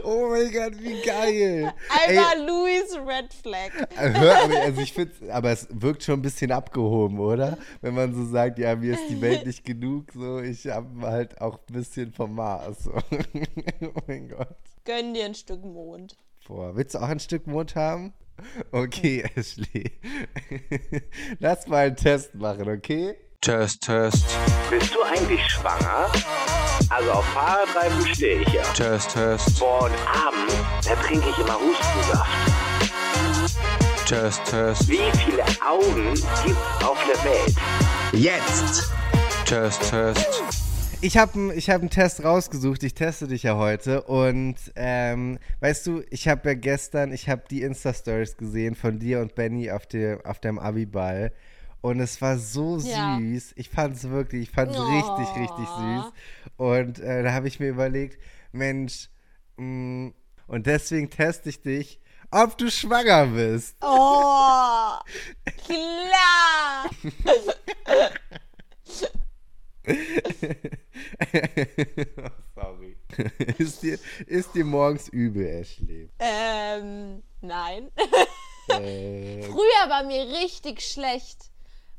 Oh 0.04 0.28
mein 0.30 0.52
Gott, 0.52 0.80
wie 0.80 1.00
geil. 1.02 1.72
Einmal 1.88 2.46
Louis 2.46 2.96
Red 2.96 3.32
Flag. 3.32 3.70
Hör, 3.96 4.44
aber, 4.44 4.60
also 4.60 4.80
ich 4.80 4.92
finde, 4.92 5.12
aber 5.32 5.50
es 5.50 5.66
wirkt 5.70 6.04
schon 6.04 6.20
ein 6.20 6.22
bisschen 6.22 6.52
abgehoben, 6.52 7.18
oder? 7.18 7.58
Wenn 7.80 7.94
man 7.94 8.14
so 8.14 8.24
sagt, 8.24 8.58
ja, 8.58 8.76
mir 8.76 8.94
ist 8.94 9.08
die 9.08 9.20
Welt 9.20 9.46
nicht 9.46 9.64
genug, 9.64 10.12
so, 10.12 10.40
ich 10.40 10.66
habe 10.66 11.06
halt 11.06 11.40
auch 11.40 11.58
ein 11.68 11.72
bisschen 11.72 12.12
vom 12.12 12.34
Mars. 12.34 12.84
So. 12.84 12.92
oh 13.80 14.00
mein 14.06 14.28
Gott. 14.28 14.56
Gönn 14.84 15.14
dir 15.14 15.24
ein 15.24 15.34
Stück 15.34 15.64
Mond. 15.64 16.16
Boah, 16.46 16.74
willst 16.76 16.94
du 16.94 16.98
auch 16.98 17.08
ein 17.08 17.20
Stück 17.20 17.46
Mond 17.46 17.76
haben? 17.76 18.12
Okay, 18.72 19.24
Ashley. 19.36 19.92
Lass 21.38 21.66
mal 21.66 21.86
einen 21.86 21.96
Test 21.96 22.34
machen, 22.34 22.68
okay? 22.68 23.14
Test, 23.40 23.82
Test, 23.82 24.24
Bist 24.70 24.94
du 24.94 25.02
eigentlich 25.02 25.40
schwanger? 25.50 26.06
Also 26.88 27.10
auf 27.10 27.24
Fahrradreifen 27.26 28.14
stehe 28.14 28.40
ich 28.42 28.48
ja. 28.52 28.62
Test, 28.72 29.10
Test, 29.14 29.58
Boah, 29.58 29.84
und 29.84 29.92
abends, 30.06 30.54
da 30.84 30.94
trinke 30.94 31.28
ich 31.28 31.38
immer 31.38 31.58
Hustensaft. 31.58 32.30
Test, 34.06 34.44
Test, 34.44 34.88
Wie 34.88 35.10
viele 35.24 35.42
Augen 35.66 36.14
gibt's 36.44 36.84
auf 36.84 36.98
der 37.08 37.24
Welt? 37.24 37.56
Jetzt! 38.12 38.92
Test, 39.44 39.90
Test. 39.90 40.62
Ich 41.04 41.18
habe 41.18 41.52
ich 41.54 41.68
hab 41.68 41.80
einen 41.80 41.90
Test 41.90 42.23
rausgesucht. 42.23 42.82
Ich 42.85 42.94
teste 42.94 43.26
dich 43.26 43.42
ja 43.42 43.56
heute. 43.56 44.02
Und 44.02 44.54
ähm, 44.76 45.38
weißt 45.61 45.87
du, 45.88 46.02
ich 46.11 46.28
habe 46.28 46.50
ja 46.50 46.54
gestern, 46.54 47.12
ich 47.12 47.28
habe 47.28 47.42
die 47.50 47.62
Insta-Stories 47.62 48.37
gesehen 48.37 48.76
von 48.76 49.00
dir 49.00 49.21
und 49.21 49.35
Benny 49.35 49.71
auf, 49.73 49.87
dem 49.87 50.21
auf 50.25 50.38
deinem 50.38 50.61
Abi-Ball. 50.61 51.32
Und 51.80 51.99
es 51.99 52.23
war 52.23 52.38
so 52.38 52.78
Ja. 52.78 53.18
süß. 53.18 53.54
Ich 53.56 53.68
fand 53.68 53.97
es 53.97 54.09
wirklich, 54.09 54.42
ich 54.44 54.50
fand 54.50 54.71
es 54.71 54.78
Oh. 54.78 54.85
richtig, 54.85 55.37
richtig 55.37 55.68
süß. 55.68 56.04
Und 56.56 57.00
äh, 57.00 57.25
da 57.25 57.32
habe 57.32 57.49
ich 57.49 57.59
mir 57.59 57.68
überlegt, 57.71 58.21
Mensch, 58.52 59.09
mh, 59.56 60.12
und 60.47 60.66
deswegen 60.66 61.11
teste 61.11 61.49
ich 61.49 61.62
dich, 61.62 61.99
ob 62.30 62.56
du 62.56 62.71
schwanger 62.71 63.26
bist. 63.26 63.76
Oh, 63.80 64.99
klar. 65.66 66.90
Sorry. 72.54 72.96
ist, 73.58 73.82
dir, 73.82 73.98
ist 74.26 74.54
dir 74.54 74.64
morgens 74.64 75.08
übel, 75.08 75.46
Ashley? 75.46 76.08
Ähm, 76.18 77.22
nein. 77.40 77.90
Äh, 78.68 79.42
Früher 79.48 79.88
war 79.88 80.04
mir 80.04 80.24
richtig 80.42 80.80
schlecht. 80.82 81.50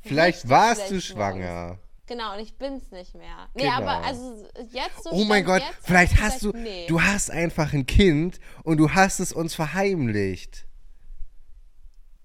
vielleicht 0.01 0.37
Richtig 0.39 0.49
warst 0.49 0.81
du 0.91 1.01
schlecht 1.01 1.07
schwanger. 1.07 1.79
Genau, 2.05 2.33
und 2.33 2.39
ich 2.39 2.57
bin's 2.57 2.91
nicht 2.91 3.15
mehr. 3.15 3.47
Nee, 3.53 3.63
Genau. 3.63 3.75
aber 3.75 4.03
also 4.03 4.45
jetzt 4.71 5.03
so 5.03 5.11
Oh 5.11 5.23
mein 5.23 5.45
Gott, 5.45 5.61
jetzt, 5.61 5.77
vielleicht 5.81 6.21
hast 6.21 6.43
du, 6.43 6.51
nee. 6.51 6.85
du 6.87 7.01
hast 7.01 7.31
einfach 7.31 7.71
ein 7.73 7.85
Kind 7.85 8.39
und 8.63 8.77
du 8.77 8.91
hast 8.91 9.19
es 9.19 9.31
uns 9.31 9.55
verheimlicht. 9.55 10.65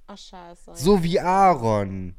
Ach, 0.09 0.19
scheiße. 0.19 0.73
So 0.75 1.03
wie 1.05 1.21
Aaron. 1.21 2.18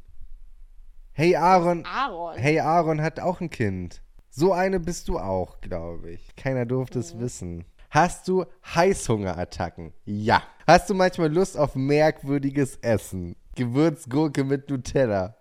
Hey 1.20 1.36
Aaron, 1.36 1.84
Aaron. 1.84 2.38
hey 2.38 2.60
Aaron 2.60 3.02
hat 3.02 3.20
auch 3.20 3.42
ein 3.42 3.50
Kind. 3.50 4.00
So 4.30 4.54
eine 4.54 4.80
bist 4.80 5.06
du 5.06 5.18
auch, 5.18 5.60
glaube 5.60 6.12
ich. 6.12 6.34
Keiner 6.34 6.64
durfte 6.64 6.98
es 6.98 7.18
wissen. 7.18 7.66
Hast 7.90 8.26
du 8.26 8.46
Heißhungerattacken? 8.74 9.92
Ja. 10.06 10.42
Hast 10.66 10.88
du 10.88 10.94
manchmal 10.94 11.30
Lust 11.30 11.58
auf 11.58 11.74
merkwürdiges 11.74 12.76
Essen? 12.76 13.36
Gewürzgurke 13.54 14.44
mit 14.44 14.70
Nutella. 14.70 15.36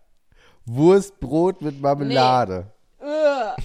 Wurstbrot 0.66 1.62
mit 1.62 1.80
Marmelade. 1.80 2.74
Ugh. 3.00 3.56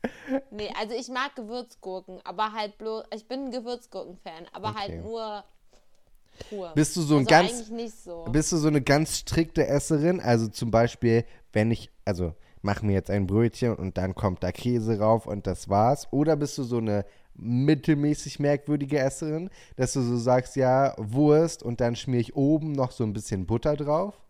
nee, 0.50 0.72
also 0.76 0.96
ich 0.96 1.08
mag 1.10 1.36
Gewürzgurken, 1.36 2.18
aber 2.24 2.52
halt 2.52 2.76
bloß, 2.76 3.04
ich 3.14 3.28
bin 3.28 3.44
ein 3.44 3.50
Gewürzgurken-Fan, 3.52 4.48
aber 4.52 4.70
Okay. 4.70 4.78
halt 4.80 5.04
nur 5.04 5.44
pur. 6.48 6.72
Bist 6.74 6.96
du 6.96 7.02
so 7.02 7.16
ein 7.16 7.26
also 7.26 7.30
ganz 7.30 8.04
so. 8.04 8.24
Bist 8.30 8.52
du 8.52 8.56
so 8.56 8.68
eine 8.68 8.82
ganz 8.82 9.18
strikte 9.18 9.66
Esserin? 9.66 10.20
Also 10.20 10.48
zum 10.48 10.70
Beispiel, 10.70 11.24
wenn 11.52 11.70
ich, 11.70 11.90
also 12.04 12.34
mach 12.62 12.82
mir 12.82 12.92
jetzt 12.92 13.10
ein 13.10 13.26
Brötchen 13.26 13.74
und 13.74 13.98
dann 13.98 14.14
kommt 14.14 14.42
da 14.42 14.52
Käse 14.52 14.98
rauf 14.98 15.26
und 15.26 15.46
das 15.46 15.68
war's. 15.68 16.08
Oder 16.10 16.36
bist 16.36 16.58
du 16.58 16.62
so 16.62 16.78
eine 16.78 17.04
mittelmäßig 17.34 18.38
merkwürdige 18.38 18.98
Esserin, 18.98 19.50
dass 19.76 19.94
du 19.94 20.02
so 20.02 20.16
sagst, 20.16 20.56
ja, 20.56 20.94
Wurst 20.98 21.62
und 21.62 21.80
dann 21.80 21.96
schmier 21.96 22.20
ich 22.20 22.36
oben 22.36 22.72
noch 22.72 22.92
so 22.92 23.04
ein 23.04 23.12
bisschen 23.12 23.46
Butter 23.46 23.76
drauf? 23.76 24.20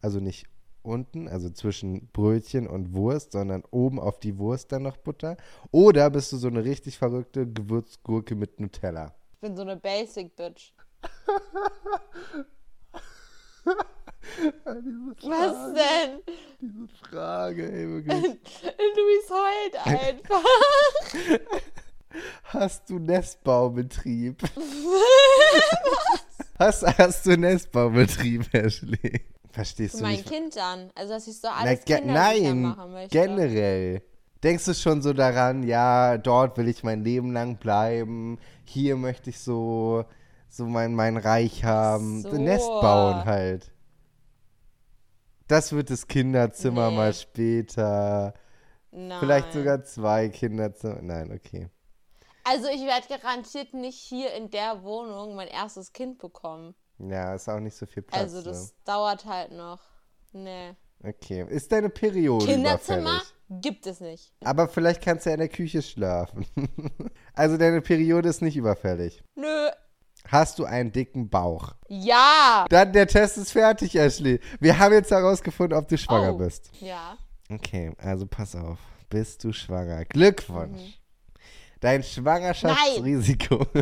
Also 0.00 0.20
nicht 0.20 0.46
unten, 0.82 1.28
also 1.28 1.48
zwischen 1.50 2.08
Brötchen 2.12 2.66
und 2.66 2.92
Wurst, 2.92 3.32
sondern 3.32 3.62
oben 3.70 4.00
auf 4.00 4.18
die 4.18 4.38
Wurst 4.38 4.72
dann 4.72 4.82
noch 4.82 4.96
Butter? 4.96 5.36
Oder 5.70 6.10
bist 6.10 6.32
du 6.32 6.36
so 6.36 6.48
eine 6.48 6.64
richtig 6.64 6.98
verrückte 6.98 7.46
Gewürzgurke 7.46 8.34
mit 8.34 8.60
Nutella? 8.60 9.14
Ich 9.34 9.40
bin 9.40 9.56
so 9.56 9.62
eine 9.62 9.76
Basic 9.76 10.34
Bitch. 10.36 10.72
Was 15.22 15.74
denn? 15.74 16.20
Diese 16.60 16.88
Frage, 17.08 17.70
ey, 17.70 17.88
wirklich. 17.88 18.22
Luis 18.96 19.30
heult 19.30 19.86
einfach. 19.86 20.44
Hast 22.44 22.90
du 22.90 22.98
Nestbaubetrieb? 22.98 24.42
hast, 26.58 26.86
hast 26.98 27.26
du 27.26 27.36
Nestbaubetrieb, 27.36 28.52
Ashley? 28.54 29.22
Verstehst 29.50 29.94
du 29.94 30.02
mein 30.02 30.16
nicht? 30.16 30.28
Kind 30.28 30.56
dann. 30.56 30.90
Also, 30.94 31.14
dass 31.14 31.26
ich 31.26 31.40
so 31.40 31.48
Na, 31.48 31.56
alles 31.56 31.84
ge 31.84 31.96
kindersicher 31.96 32.44
nein, 32.44 32.62
machen 32.62 32.92
möchte. 32.92 33.18
generell. 33.18 34.02
Denkst 34.42 34.64
du 34.64 34.74
schon 34.74 35.02
so 35.02 35.12
daran, 35.12 35.62
ja, 35.62 36.18
dort 36.18 36.58
will 36.58 36.68
ich 36.68 36.82
mein 36.82 37.04
Leben 37.04 37.32
lang 37.32 37.56
bleiben, 37.56 38.38
hier 38.64 38.96
möchte 38.96 39.30
ich 39.30 39.38
so, 39.38 40.04
so 40.52 40.66
mein, 40.66 40.94
mein 40.94 41.16
Reich 41.16 41.64
haben, 41.64 42.22
so. 42.22 42.30
Nest 42.32 42.66
bauen 42.66 43.24
halt. 43.24 43.72
Das 45.48 45.72
wird 45.72 45.88
das 45.90 46.06
Kinderzimmer 46.06 46.90
Nee. 46.90 46.96
mal 46.96 47.14
später. 47.14 48.34
Nein. 48.90 49.18
Vielleicht 49.18 49.52
sogar 49.54 49.82
zwei 49.82 50.28
Kinderzimmer. 50.28 51.00
Nein, 51.00 51.32
okay. 51.32 51.70
Also, 52.44 52.68
ich 52.68 52.82
werde 52.82 53.06
garantiert 53.08 53.72
nicht 53.72 53.98
hier 53.98 54.34
in 54.34 54.50
der 54.50 54.82
Wohnung 54.82 55.34
mein 55.36 55.48
erstes 55.48 55.92
Kind 55.92 56.18
bekommen. 56.18 56.74
Ja, 56.98 57.34
ist 57.34 57.48
auch 57.48 57.60
nicht 57.60 57.76
so 57.76 57.86
viel 57.86 58.02
Platz. 58.02 58.20
Also, 58.20 58.42
das 58.42 58.74
dauert 58.84 59.24
halt 59.24 59.52
noch. 59.52 59.80
Nee. 60.32 60.68
ne? 60.68 60.76
Okay. 61.02 61.46
Ist 61.48 61.72
deine 61.72 61.88
Periode 61.88 62.44
Kinderzimmer 62.44 63.00
überfällig? 63.00 63.34
gibt 63.62 63.86
es 63.86 64.00
nicht. 64.00 64.32
Aber 64.44 64.68
vielleicht 64.68 65.02
kannst 65.02 65.24
du 65.24 65.30
ja 65.30 65.34
in 65.34 65.40
der 65.40 65.48
Küche 65.48 65.82
schlafen. 65.82 66.46
also 67.34 67.56
deine 67.56 67.80
Periode 67.80 68.28
ist 68.28 68.42
nicht 68.42 68.56
überfällig. 68.56 69.22
Nö. 69.34 69.70
Hast 70.28 70.58
du 70.58 70.64
einen 70.64 70.92
dicken 70.92 71.28
Bauch? 71.28 71.74
Ja. 71.88 72.64
Dann 72.70 72.92
der 72.92 73.06
Test 73.06 73.36
ist 73.38 73.52
fertig, 73.52 73.96
Ashley. 73.96 74.40
Wir 74.60 74.78
haben 74.78 74.94
jetzt 74.94 75.10
herausgefunden, 75.10 75.76
ob 75.78 75.88
du 75.88 75.98
schwanger 75.98 76.34
Oh. 76.34 76.38
bist. 76.38 76.70
Ja. 76.80 77.16
Okay, 77.50 77.92
also 77.98 78.26
pass 78.26 78.54
auf. 78.56 78.78
Bist 79.10 79.44
du 79.44 79.52
schwanger? 79.52 80.04
Glückwunsch. 80.06 80.80
Mhm. 80.80 80.94
Dein 81.80 82.02
Schwangerschaftsrisiko. 82.02 83.66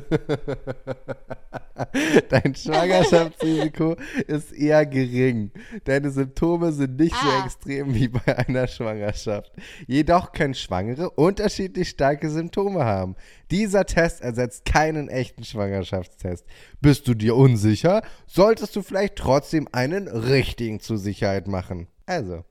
Dein 2.28 2.54
Schwangerschaftsrisiko 2.54 3.96
ist 4.26 4.52
eher 4.52 4.84
gering. 4.86 5.50
Deine 5.84 6.10
Symptome 6.10 6.72
sind 6.72 6.98
nicht 6.98 7.14
so 7.14 7.28
Ah. 7.28 7.44
extrem 7.44 7.94
wie 7.94 8.08
bei 8.08 8.36
einer 8.38 8.66
Schwangerschaft. 8.66 9.52
Jedoch 9.86 10.32
können 10.32 10.54
Schwangere 10.54 11.10
unterschiedlich 11.10 11.88
starke 11.90 12.30
Symptome 12.30 12.84
haben. 12.84 13.16
Dieser 13.50 13.84
Test 13.86 14.20
ersetzt 14.20 14.64
keinen 14.64 15.08
echten 15.08 15.44
Schwangerschaftstest. 15.44 16.44
Bist 16.80 17.06
du 17.08 17.14
dir 17.14 17.36
unsicher, 17.36 18.02
solltest 18.26 18.76
du 18.76 18.82
vielleicht 18.82 19.16
trotzdem 19.16 19.68
einen 19.72 20.08
richtigen 20.08 20.80
zur 20.80 20.98
Sicherheit 20.98 21.48
machen. 21.48 21.88
Also, 22.06 22.44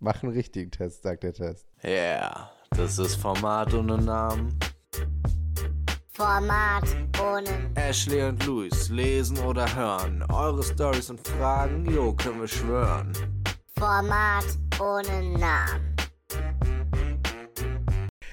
mach 0.00 0.22
einen 0.22 0.32
richtigen 0.32 0.70
Test, 0.70 1.02
sagt 1.02 1.22
der 1.22 1.32
Test. 1.32 1.66
Yeah, 1.84 2.50
das 2.70 2.98
ist 2.98 3.16
Format 3.16 3.74
ohne 3.74 3.98
Namen. 3.98 4.58
Format 6.14 6.84
ohne 7.24 7.48
Ashley 7.74 8.22
und 8.22 8.44
Luis 8.44 8.90
lesen 8.90 9.38
oder 9.38 9.74
hören. 9.74 10.22
Eure 10.30 10.62
Stories 10.62 11.08
und 11.08 11.26
Fragen, 11.26 11.86
jo, 11.90 12.12
können 12.12 12.38
wir 12.40 12.48
schwören. 12.48 13.12
Format 13.78 14.44
ohne 14.78 15.38
Namen. 15.38 15.96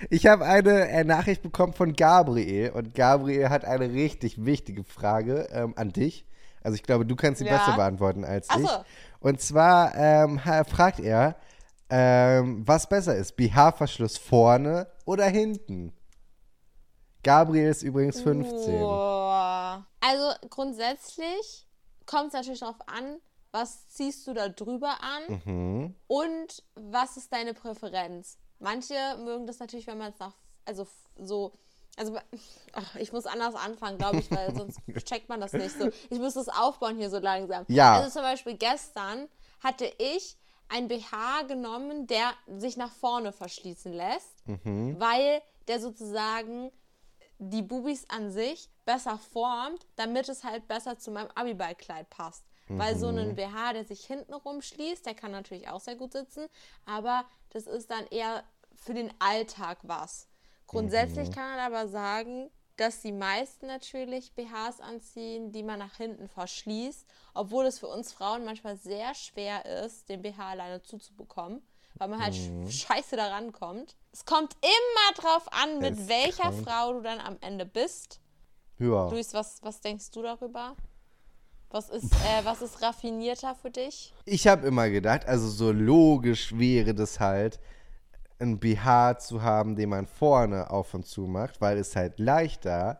Ich 0.10 0.28
habe 0.28 0.46
eine 0.46 0.90
äh, 0.90 1.06
Nachricht 1.06 1.42
bekommen 1.42 1.72
von 1.72 1.94
Gabriel 1.94 2.72
und 2.72 2.96
Gabriel 2.96 3.48
hat 3.50 3.64
eine 3.64 3.90
richtig 3.94 4.44
wichtige 4.44 4.84
Frage 4.84 5.48
ähm, 5.54 5.74
an 5.78 5.94
dich. 5.94 6.26
Also 6.62 6.76
ich 6.76 6.84
glaube, 6.84 7.06
du 7.06 7.16
kannst 7.16 7.40
sie 7.40 7.46
Ja. 7.46 7.58
besser 7.58 7.78
beantworten 7.78 8.26
als 8.26 8.48
Ach 8.50 8.58
ich. 8.60 8.68
so. 8.68 8.76
Und 9.22 9.40
zwar 9.40 9.96
ähm, 9.96 10.38
fragt 10.68 11.00
er, 11.00 11.38
ähm, 11.90 12.62
was 12.68 12.90
besser 12.90 13.16
ist, 13.16 13.38
BH-Verschluss 13.38 14.18
vorne 14.18 14.88
oder 15.06 15.28
hinten? 15.28 15.94
Gabriel 17.24 17.70
ist 17.70 17.84
übrigens 17.84 18.22
15. 18.22 18.80
Boah. 18.80 19.86
Also 20.00 20.32
grundsätzlich 20.50 21.68
kommt 22.06 22.28
es 22.28 22.34
natürlich 22.34 22.60
darauf 22.62 22.80
an, 22.88 23.20
was 23.52 23.88
ziehst 23.90 24.26
du 24.28 24.34
da 24.34 24.48
drüber 24.50 24.98
an 25.02 25.42
Mhm. 25.46 25.96
und 26.08 26.64
was 26.76 27.18
ist 27.18 27.34
deine 27.34 27.54
Präferenz. 27.54 28.38
Manche 28.60 28.94
mögen 29.24 29.48
das 29.48 29.60
natürlich, 29.60 29.88
wenn 29.88 29.98
man 29.98 30.12
es 30.12 30.20
nach, 30.20 30.34
also 30.66 30.88
so, 31.18 31.54
also 31.98 32.18
ach, 32.74 32.96
ich 32.96 33.12
muss 33.12 33.26
anders 33.26 33.56
anfangen, 33.56 33.98
glaube 33.98 34.18
ich, 34.20 34.30
weil 34.32 34.54
sonst 34.56 34.80
checkt 35.06 35.30
man 35.30 35.42
das 35.42 35.54
nicht 35.54 35.78
so. 35.78 35.90
Ich 36.10 36.20
muss 36.20 36.36
das 36.36 36.48
aufbauen 36.50 36.98
hier 36.98 37.10
so 37.10 37.20
langsam. 37.20 37.66
Ja. 37.68 37.96
Also 38.00 38.12
zum 38.12 38.22
Beispiel 38.22 38.56
gestern 38.56 39.28
hatte 39.62 39.92
ich 39.98 40.38
ein 40.70 40.88
BH 40.88 41.44
genommen, 41.48 42.06
der 42.06 42.32
sich 42.48 42.78
nach 42.78 42.92
vorne 42.92 43.32
verschließen 43.34 43.92
lässt, 43.92 44.48
Mhm. 44.48 45.00
weil 45.00 45.42
der 45.68 45.80
sozusagen 45.80 46.72
die 47.40 47.62
Bubis 47.62 48.06
an 48.10 48.32
sich 48.32 48.70
besser 48.86 49.18
formt, 49.18 49.86
damit 49.96 50.30
es 50.30 50.44
halt 50.44 50.68
besser 50.68 50.98
zu 51.00 51.12
meinem 51.12 51.30
Abiballkleid 51.36 52.10
passt. 52.10 52.46
Weil 52.78 52.96
so 53.00 53.08
ein 53.08 53.36
BH, 53.36 53.74
der 53.74 53.84
sich 53.86 54.06
hinten 54.06 54.34
rumschließt, 54.34 55.04
der 55.06 55.16
kann 55.16 55.32
natürlich 55.32 55.68
auch 55.70 55.80
sehr 55.80 55.96
gut 55.96 56.12
sitzen, 56.12 56.48
aber 56.86 57.26
das 57.50 57.66
ist 57.66 57.90
dann 57.90 58.06
eher 58.08 58.44
für 58.76 58.94
den 58.94 59.12
Alltag 59.20 59.80
was. 59.82 60.28
Grundsätzlich 60.68 61.30
kann 61.32 61.50
man 61.50 61.60
aber 61.60 61.88
sagen, 61.88 62.52
dass 62.78 63.02
die 63.02 63.12
meisten 63.12 63.66
natürlich 63.68 64.34
BHs 64.36 64.80
anziehen, 64.82 65.52
die 65.52 65.64
man 65.64 65.80
nach 65.80 65.96
hinten 65.98 66.28
verschließt, 66.30 67.08
obwohl 67.34 67.66
es 67.66 67.80
für 67.80 67.88
uns 67.88 68.14
Frauen 68.14 68.46
manchmal 68.46 68.78
sehr 68.78 69.16
schwer 69.16 69.66
ist, 69.84 70.08
den 70.08 70.22
BH 70.22 70.50
alleine 70.52 70.82
zuzubekommen, 70.84 71.62
weil 71.96 72.08
man 72.08 72.22
halt 72.22 72.36
sch- 72.36 72.72
scheiße 72.72 73.16
da 73.16 73.30
rankommt. 73.30 73.96
Es 74.12 74.26
kommt 74.26 74.56
immer 74.62 75.22
drauf 75.22 75.48
an, 75.52 75.80
mit 75.80 75.98
Es 76.00 76.08
welcher 76.10 76.52
kommt- 76.52 76.68
Frau 76.68 76.94
du 76.94 77.02
dann 77.02 77.20
am 77.20 77.38
Ende 77.42 77.66
bist. 77.66 78.20
Ja. 78.80 79.10
Luis, 79.10 79.34
was, 79.34 79.60
was 79.62 79.82
denkst 79.82 80.10
du 80.12 80.22
darüber? 80.22 80.76
Was 81.70 81.90
ist, 81.90 82.12
äh, 82.14 82.44
was 82.46 82.62
ist 82.64 82.82
raffinierter 82.82 83.54
für 83.54 83.70
dich? 83.70 84.14
Ich 84.26 84.48
habe 84.48 84.66
immer 84.68 84.90
gedacht, 84.90 85.28
also 85.28 85.48
so 85.48 85.72
logisch 85.72 86.58
wäre 86.58 86.96
das 86.96 87.20
halt, 87.20 87.60
ein 88.40 88.58
BH 88.58 89.20
zu 89.20 89.42
haben, 89.44 89.76
den 89.76 89.90
man 89.90 90.08
vorne 90.08 90.70
auf 90.72 90.94
und 90.94 91.06
zu 91.06 91.22
macht, 91.28 91.60
weil 91.62 91.78
es 91.78 91.96
halt 91.96 92.18
leichter. 92.20 92.98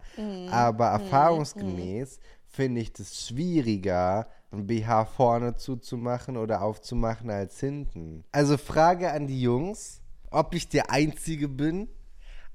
Aber 0.52 0.88
erfahrungsgemäß 0.88 2.20
finde 2.46 2.82
ich 2.82 2.92
das 2.92 3.26
schwieriger, 3.26 4.28
ein 4.52 4.68
BH 4.68 5.06
vorne 5.06 5.56
zuzumachen 5.56 6.36
oder 6.36 6.62
aufzumachen 6.62 7.30
als 7.32 7.60
hinten. 7.60 8.26
Also 8.34 8.58
Frage 8.58 9.12
an 9.12 9.28
die 9.28 9.42
Jungs, 9.42 10.02
ob 10.32 10.54
ich 10.54 10.70
der 10.70 10.92
Einzige 10.92 11.48
bin, 11.48 11.90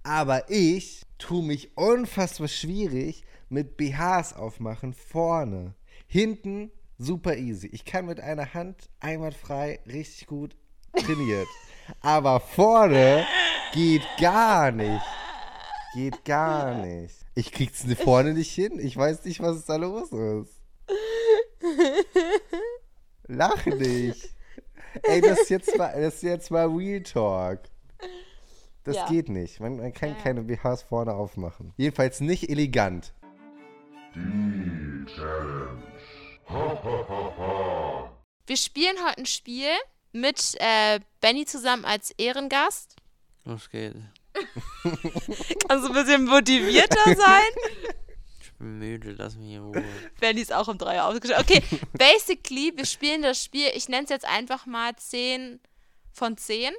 aber 0.03 0.51
ich 0.51 1.07
tue 1.19 1.43
mich 1.43 1.77
unfassbar 1.77 2.49
schwierig 2.49 3.25
mit 3.49 3.77
BHs 3.77 4.35
aufmachen 4.35 4.93
vorne. 4.93 5.75
Hinten 6.07 6.71
super 6.99 7.37
easy. 7.37 7.69
Ich 7.69 7.85
kann 7.85 8.07
mit 8.07 8.21
einer 8.21 8.55
Hand 8.55 8.89
einwandfrei 9.01 9.81
richtig 9.87 10.27
gut 10.27 10.57
trainiert. 10.95 11.49
Aber 12.01 12.41
vorne 12.41 13.27
geht 13.73 14.03
gar 14.19 14.71
nicht. 14.71 15.05
Geht 15.95 16.25
gar 16.25 16.85
nicht. 16.85 17.15
Ich 17.35 17.53
krieg's 17.53 17.85
ne- 17.85 17.97
vorne 17.97 18.33
nicht 18.33 18.53
hin. 18.53 18.79
Ich 18.79 18.97
weiß 18.97 19.25
nicht, 19.25 19.41
was 19.41 19.65
da 19.65 19.77
los 19.77 20.11
ist. 20.13 20.61
Lach 23.27 23.67
nicht. 23.67 24.34
Ey, 25.03 25.21
das 25.21 25.41
ist 25.41 25.51
jetzt 25.51 25.77
mal, 25.77 25.93
das 26.01 26.15
ist 26.15 26.23
jetzt 26.23 26.51
mal 26.51 26.67
Real 26.69 27.03
Talk. 27.03 27.61
Das 28.85 28.97
Ja. 28.97 29.07
geht 29.09 29.29
nicht. 29.29 29.61
Man, 29.61 29.77
man 29.79 29.93
kann 29.93 30.11
Ja, 30.11 30.17
ja. 30.17 30.23
keine 30.23 30.43
BHs 30.43 30.83
vorne 30.83 31.15
aufmachen. 31.15 31.73
Jedenfalls 31.77 32.21
nicht 32.21 32.49
elegant. 32.51 33.13
Wir 38.47 38.57
spielen 38.57 38.97
heute 39.07 39.19
ein 39.19 39.27
Spiel 39.27 39.71
mit 40.13 40.55
äh, 40.61 41.01
Benny 41.21 41.47
zusammen 41.47 41.85
als 41.85 42.11
Ehrengast. 42.19 42.97
Los 43.45 43.69
geht's. 43.71 43.97
Kannst 44.83 45.85
du 45.85 45.89
ein 45.89 45.93
bisschen 45.95 46.25
motivierter 46.27 47.05
sein? 47.17 47.43
Bin 48.59 48.79
müde, 48.79 49.13
lass 49.13 49.37
mich 49.37 49.53
in 49.53 49.63
Ruhe. 49.63 49.85
Benny 50.21 50.41
ist 50.41 50.53
auch 50.53 50.69
um 50.69 50.79
drei 50.79 50.97
Uhr 50.97 51.07
aufgestellt. 51.07 51.41
Okay, 51.41 51.63
basically, 51.93 52.73
wir 52.75 52.87
spielen 52.87 53.23
das 53.23 53.43
Spiel, 53.43 53.71
ich 53.75 53.89
nenne 53.89 54.05
es 54.05 54.11
jetzt 54.11 54.27
einfach 54.27 54.67
mal 54.67 54.95
10 54.97 55.61
von 56.13 56.37
10. 56.37 56.73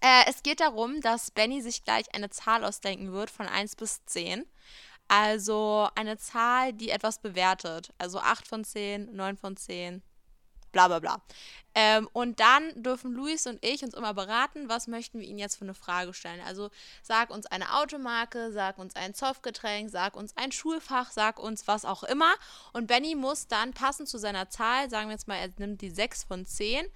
Äh, 0.00 0.24
es 0.28 0.42
geht 0.42 0.60
darum, 0.60 1.00
dass 1.00 1.30
Benny 1.30 1.62
sich 1.62 1.84
gleich 1.84 2.12
eine 2.14 2.30
Zahl 2.30 2.64
ausdenken 2.64 3.12
wird 3.12 3.30
von 3.30 3.46
1 3.46 3.76
bis 3.76 4.04
10. 4.06 4.44
Also 5.08 5.88
eine 5.94 6.16
Zahl, 6.16 6.72
die 6.72 6.90
etwas 6.90 7.20
bewertet. 7.20 7.92
Also 7.98 8.18
8 8.18 8.48
von 8.48 8.64
10, 8.64 9.14
9 9.14 9.36
von 9.36 9.56
10, 9.56 10.02
bla 10.72 10.88
bla 10.88 10.98
bla. 10.98 11.22
Ähm, 11.74 12.08
und 12.12 12.40
dann 12.40 12.82
dürfen 12.82 13.12
Luis 13.12 13.46
und 13.46 13.64
ich 13.64 13.82
uns 13.82 13.94
immer 13.94 14.12
beraten, 14.12 14.68
was 14.68 14.88
möchten 14.88 15.20
wir 15.20 15.26
ihnen 15.26 15.38
jetzt 15.38 15.56
für 15.56 15.64
eine 15.64 15.74
Frage 15.74 16.12
stellen. 16.12 16.40
Also 16.46 16.70
sag 17.02 17.30
uns 17.30 17.46
eine 17.46 17.74
Automarke, 17.74 18.52
sag 18.52 18.78
uns 18.78 18.94
ein 18.94 19.14
Softgetränk, 19.14 19.88
sag 19.88 20.16
uns 20.16 20.36
ein 20.36 20.52
Schulfach, 20.52 21.10
sag 21.10 21.38
uns 21.38 21.66
was 21.66 21.84
auch 21.84 22.02
immer. 22.02 22.34
Und 22.74 22.88
Benny 22.88 23.14
muss 23.14 23.46
dann 23.46 23.72
passend 23.72 24.08
zu 24.08 24.18
seiner 24.18 24.50
Zahl, 24.50 24.90
sagen 24.90 25.08
wir 25.08 25.14
jetzt 25.14 25.28
mal, 25.28 25.36
er 25.36 25.50
nimmt 25.56 25.80
die 25.80 25.90
6 25.90 26.24
von 26.24 26.44
10, 26.44 26.86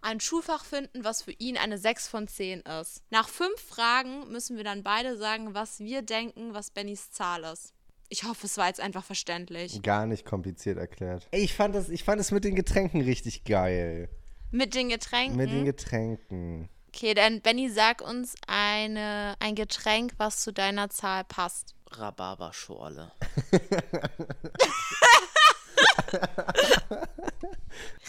ein 0.00 0.20
Schulfach 0.20 0.64
finden, 0.64 1.04
was 1.04 1.22
für 1.22 1.32
ihn 1.32 1.58
eine 1.58 1.78
6 1.78 2.08
von 2.08 2.26
10 2.28 2.60
ist. 2.60 3.02
Nach 3.10 3.28
fünf 3.28 3.60
Fragen 3.60 4.30
müssen 4.30 4.56
wir 4.56 4.64
dann 4.64 4.82
beide 4.82 5.16
sagen, 5.16 5.54
was 5.54 5.80
wir 5.80 6.00
denken, 6.02 6.54
was 6.54 6.70
Bennys 6.70 7.10
Zahl 7.10 7.44
ist. 7.44 7.75
Ich 8.08 8.24
hoffe, 8.24 8.46
es 8.46 8.56
war 8.56 8.68
jetzt 8.68 8.80
einfach 8.80 9.04
verständlich. 9.04 9.82
Gar 9.82 10.06
nicht 10.06 10.24
kompliziert 10.24 10.78
erklärt. 10.78 11.26
Ey, 11.32 11.42
ich 11.42 11.54
fand 11.54 11.74
das, 11.74 11.88
ich 11.88 12.04
fand 12.04 12.20
das 12.20 12.30
mit 12.30 12.44
den 12.44 12.54
Getränken 12.54 13.00
richtig 13.00 13.44
geil. 13.44 14.08
Mit 14.50 14.74
den 14.74 14.88
Getränken. 14.88 15.36
Mit 15.36 15.50
den 15.50 15.64
Getränken. 15.64 16.68
Okay, 16.88 17.14
dann 17.14 17.40
Benny, 17.42 17.68
sag 17.68 18.00
uns 18.00 18.36
eine, 18.46 19.34
ein 19.40 19.54
Getränk, 19.54 20.14
was 20.18 20.40
zu 20.40 20.52
deiner 20.52 20.88
Zahl 20.88 21.24
passt. 21.24 21.74
Rhabarberschorle. 21.90 23.12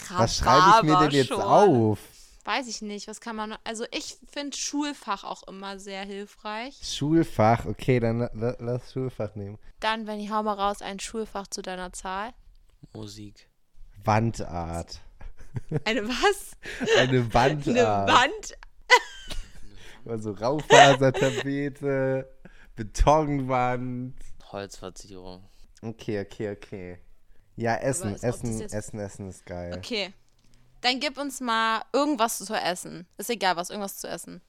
Was 0.10 0.38
schreibe 0.38 0.78
ich 0.78 0.84
mir 0.84 1.00
denn 1.00 1.12
jetzt 1.12 1.32
auf? 1.32 2.00
Weiß 2.48 2.68
ich 2.70 2.82
nicht, 2.82 3.10
was 3.10 3.20
kann 3.20 3.36
man 3.36 3.58
also 3.66 3.84
ich 3.92 4.18
finde 4.32 4.56
Schulfach 4.56 5.26
auch 5.26 5.44
immer 5.50 5.80
sehr 5.80 6.06
hilfreich. 6.06 6.80
Schulfach, 6.82 7.66
okay, 7.66 8.00
dann 8.00 8.20
la- 8.20 8.30
la- 8.34 8.56
lass 8.60 8.94
Schulfach 8.94 9.36
nehmen. 9.36 9.60
Dann, 9.82 10.06
Benny, 10.06 10.28
hau 10.28 10.44
mal 10.44 10.54
raus, 10.54 10.82
ein 10.82 10.98
Schulfach 11.02 11.48
zu 11.48 11.62
deiner 11.62 11.92
Zahl. 11.92 12.34
Musik. 12.94 13.50
Wandart. 14.06 15.02
Eine 15.84 16.08
was? 16.08 16.52
Eine 16.98 17.34
Wandart. 17.34 17.68
Eine 17.68 18.14
Wand? 18.14 18.58
Also 20.06 20.32
Raufasertapete, 20.32 22.30
Betonwand. 22.78 24.16
Holzverzierung. 24.54 25.44
Okay, 25.82 26.22
okay, 26.22 26.52
okay. 26.52 27.00
Ja, 27.58 27.76
Essen, 27.76 28.16
Essen, 28.16 28.62
Essen, 28.62 29.00
Essen 29.02 29.28
ist 29.28 29.46
geil. 29.46 29.74
Okay. 29.78 30.14
Dann 30.88 31.02
gib 31.02 31.18
uns 31.18 31.42
mal 31.42 31.82
irgendwas 31.92 32.38
zu 32.38 32.54
essen. 32.54 33.06
Ist 33.18 33.30
egal 33.30 33.58
was, 33.58 33.72
irgendwas 33.72 33.98
zu 33.98 34.08
essen. 34.08 34.42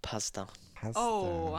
Pasta. 0.00 0.46
Pasta. 0.80 1.00
Oh. 1.00 1.58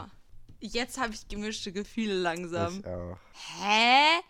Jetzt 0.58 0.98
habe 0.98 1.12
ich 1.12 1.28
gemischte 1.28 1.70
Gefühle 1.70 2.14
langsam. 2.14 2.78
Ich 2.78 2.86
auch. 2.86 3.18
Hä? 3.60 4.22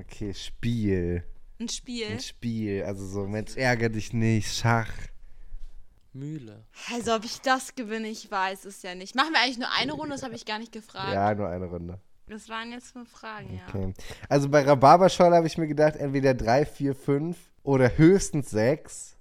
Okay, 0.00 0.32
Spiel. 0.32 1.22
Ein 1.60 1.68
Spiel? 1.68 2.12
Ein 2.12 2.20
Spiel. 2.20 2.84
Also 2.84 3.06
so, 3.06 3.26
Mensch, 3.26 3.58
ärger 3.58 3.90
dich 3.90 4.14
nicht. 4.14 4.56
Schach. 4.56 4.90
Mühle. 6.14 6.64
Also 6.94 7.16
ob 7.16 7.26
ich 7.26 7.42
das 7.42 7.74
gewinne, 7.74 8.08
ich 8.08 8.30
weiß 8.30 8.64
es 8.64 8.80
ja 8.80 8.94
nicht. 8.94 9.14
Machen 9.14 9.34
wir 9.34 9.42
eigentlich 9.42 9.58
nur 9.58 9.70
eine 9.78 9.92
Runde? 9.92 10.14
Das 10.14 10.22
habe 10.22 10.34
ich 10.34 10.46
gar 10.46 10.58
nicht 10.58 10.72
gefragt. 10.72 11.12
Ja, 11.12 11.34
nur 11.34 11.50
eine 11.50 11.66
Runde. 11.66 12.00
Das 12.26 12.48
waren 12.48 12.72
jetzt 12.72 12.94
nur 12.94 13.04
Fragen, 13.04 13.54
ja. 13.54 13.68
Okay. 13.68 13.92
Also 14.30 14.48
bei 14.48 14.62
Rhabarberschorle 14.62 15.36
habe 15.36 15.46
ich 15.46 15.58
mir 15.58 15.66
gedacht, 15.66 15.96
entweder 15.96 16.32
3, 16.32 16.64
4, 16.64 16.94
5 16.94 17.36
oder 17.64 17.98
höchstens 17.98 18.50
6. 18.50 19.16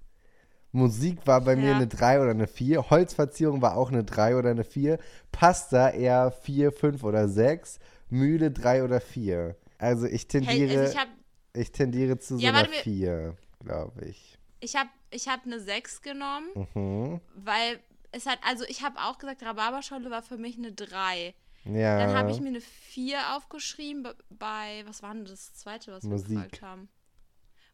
Musik 0.71 1.25
war 1.25 1.41
bei 1.41 1.55
mir 1.55 1.69
Ja. 1.71 1.75
eine 1.75 1.87
3 1.87 2.19
oder 2.21 2.31
eine 2.31 2.47
4. 2.47 2.89
Holzverzierung 2.89 3.61
war 3.61 3.75
auch 3.77 3.91
eine 3.91 4.03
3 4.03 4.35
oder 4.37 4.49
eine 4.51 4.63
4. 4.63 4.97
Pasta 5.31 5.89
eher 5.89 6.31
4, 6.31 6.71
5 6.71 7.03
oder 7.03 7.27
6. 7.27 7.79
Mühle 8.09 8.51
3 8.51 8.83
oder 8.83 8.99
4. 9.01 9.55
Also 9.77 10.05
ich 10.05 10.21
Hey, 10.23 10.27
tendiere, 10.41 10.79
also 10.81 10.91
ich 10.93 10.99
habe 10.99 11.09
ich 11.55 11.71
tendiere 11.71 12.17
zu 12.19 12.37
so 12.37 12.41
Ja, 12.41 12.49
einer 12.49 12.59
warte, 12.59 12.71
wir- 12.73 12.79
4, 12.81 13.37
glaube 13.63 14.05
ich. 14.05 14.37
ich 14.59 14.75
hab, 14.75 14.87
ich 15.11 15.27
hab 15.27 15.45
eine 15.45 15.59
6 15.59 16.01
genommen, 16.01 16.47
Mhm. 16.73 17.21
weil 17.35 17.79
es 18.11 18.25
hat, 18.25 18.39
also 18.47 18.63
ich 18.67 18.81
habe 18.83 18.99
auch 18.99 19.19
gesagt, 19.19 19.43
Rhabarberscholle 19.43 20.09
war 20.09 20.23
für 20.23 20.37
mich 20.37 20.57
eine 20.57 20.71
3. 20.71 21.35
Ja. 21.65 21.99
Dann 21.99 22.15
habe 22.17 22.31
ich 22.31 22.41
mir 22.41 22.49
eine 22.49 22.61
4 22.61 23.35
aufgeschrieben 23.35 24.03
be- 24.03 24.15
bei, 24.31 24.83
was 24.87 25.03
war 25.03 25.13
denn 25.13 25.25
das 25.25 25.53
zweite, 25.53 25.91
was 25.91 26.03
wir 26.03 26.09
Musik. 26.11 26.29
gefragt 26.29 26.61
haben? 26.63 26.89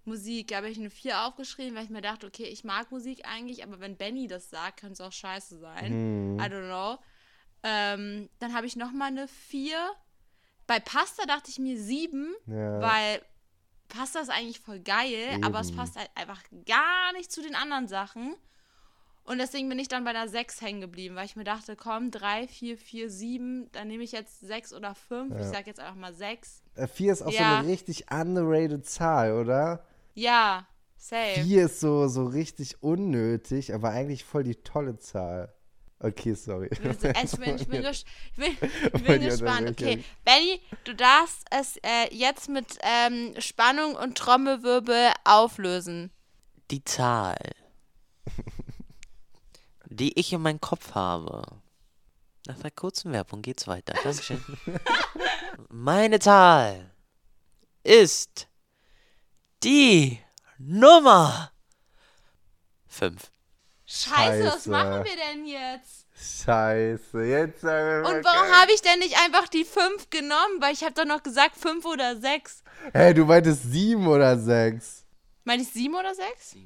Musik, 0.06 0.48
da 0.48 0.58
habe 0.58 0.70
ich 0.70 0.78
eine 0.80 0.90
4 0.90 1.22
aufgeschrieben, 1.26 1.76
weil 1.76 1.84
ich 1.84 1.90
mir 1.90 2.02
dachte, 2.02 2.26
okay, 2.28 2.46
ich 2.46 2.64
mag 2.64 2.92
Musik 2.92 3.28
eigentlich, 3.28 3.64
aber 3.64 3.80
wenn 3.80 3.98
Benny 3.98 4.28
das 4.28 4.50
sagt, 4.50 4.80
könnte 4.80 4.94
es 4.94 5.02
auch 5.02 5.12
scheiße 5.12 5.60
sein. 5.60 6.34
Mhm. 6.36 6.40
I 6.40 6.44
don't 6.44 6.66
know. 6.68 6.98
Ähm, 7.64 8.30
dann 8.40 8.54
habe 8.54 8.66
ich 8.66 8.76
nochmal 8.76 9.10
eine 9.10 9.28
4. 9.28 9.78
Bei 10.68 10.80
Pasta 10.80 11.26
dachte 11.26 11.50
ich 11.52 11.60
mir 11.60 11.78
7, 11.78 12.34
Ja. 12.48 12.80
weil 12.82 13.22
Pasta 13.90 14.20
ist 14.20 14.30
eigentlich 14.30 14.60
voll 14.60 14.80
geil, 14.80 15.40
aber 15.44 15.60
es 15.60 15.70
Eben. 15.70 15.78
passt 15.78 15.98
halt 15.98 16.10
einfach 16.16 16.42
gar 16.66 17.12
nicht 17.14 17.32
zu 17.32 17.42
den 17.42 17.56
anderen 17.56 17.88
Sachen. 17.88 18.36
Und 19.24 19.38
deswegen 19.38 19.70
bin 19.70 19.78
ich 19.78 19.88
dann 19.88 20.06
bei 20.06 20.14
der 20.14 20.28
6 20.28 20.62
hängen 20.62 20.82
geblieben, 20.82 21.16
weil 21.16 21.26
ich 21.26 21.36
mir 21.36 21.44
dachte, 21.44 21.76
komm, 21.76 22.10
3, 22.10 22.48
4, 22.48 22.78
4, 22.78 23.10
7, 23.12 23.72
dann 23.74 23.88
nehme 23.88 24.04
ich 24.04 24.12
jetzt 24.12 24.40
6 24.40 24.74
oder 24.74 24.96
5. 24.96 25.38
Ich 25.40 25.46
sag 25.48 25.68
jetzt 25.68 25.80
einfach 25.80 25.96
mal 25.96 26.14
6. 26.16 26.64
4 26.96 27.14
ist 27.14 27.22
auch 27.22 27.32
so 27.32 27.38
Ja. 27.38 27.60
eine 27.60 27.68
richtig 27.68 28.12
underrated 28.12 28.88
Zahl, 28.88 29.34
oder? 29.34 29.86
Ja, 30.14 30.68
safe. 30.98 31.42
4 31.42 31.66
ist 31.66 31.80
so, 31.80 32.08
so 32.08 32.26
richtig 32.26 32.82
unnötig, 32.82 33.74
aber 33.74 33.90
eigentlich 33.90 34.24
voll 34.24 34.44
die 34.44 34.56
tolle 34.56 34.98
Zahl. 35.00 35.54
Okay, 36.02 36.34
sorry. 36.34 36.70
Ich 36.72 36.80
bin, 36.80 36.92
ich 36.92 37.38
bin, 37.38 37.56
ich 37.56 37.68
bin, 37.68 37.86
ich 38.94 39.04
bin 39.04 39.22
gespannt. 39.22 39.70
Okay. 39.70 40.04
Benny, 40.24 40.62
du 40.86 40.96
darfst 40.96 41.46
es 41.52 41.76
äh, 41.78 42.14
jetzt 42.14 42.48
mit 42.48 42.78
ähm, 42.82 43.34
Spannung 43.40 43.96
und 43.96 44.18
Trommelwirbel 44.18 45.12
auflösen. 45.26 46.12
Die 46.72 46.84
Zahl, 46.86 47.38
die 49.88 50.18
ich 50.18 50.32
in 50.32 50.42
meinem 50.42 50.62
Kopf 50.62 50.96
habe. 50.96 51.42
Nach 52.48 52.60
der 52.60 52.72
kurzen 52.72 53.12
Werbung 53.12 53.42
geht's 53.42 53.68
weiter. 53.68 53.94
Dankeschön. 54.02 54.44
Meine 55.70 56.20
Zahl 56.20 56.92
ist 57.84 58.48
die 59.64 60.20
Nummer 60.58 61.52
5. 62.88 63.32
Scheiße, 63.86 64.46
was 64.46 64.66
machen 64.68 65.04
wir 65.04 65.16
denn 65.16 65.46
jetzt? 65.46 66.08
Scheiße, 66.16 67.24
jetzt 67.24 67.62
sagen 67.62 68.04
wir 68.04 68.10
Und 68.10 68.26
warum 68.26 68.52
habe 68.52 68.72
ich 68.74 68.82
denn 68.82 69.00
nicht 69.00 69.18
einfach 69.18 69.48
die 69.48 69.64
5 69.64 70.10
genommen? 70.10 70.60
Weil 70.60 70.74
ich 70.74 70.84
habe 70.84 70.94
doch 70.94 71.06
noch 71.06 71.24
gesagt 71.24 71.56
5 71.56 71.86
oder 71.86 72.18
6. 72.18 72.64
Hey, 72.94 73.14
du 73.14 73.26
meintest 73.26 73.64
7 73.72 74.06
oder 74.06 74.38
6? 74.38 75.06
Meine 75.46 75.64
ich 75.64 75.70
7 75.70 75.96
oder 75.96 76.14
6? 76.14 76.58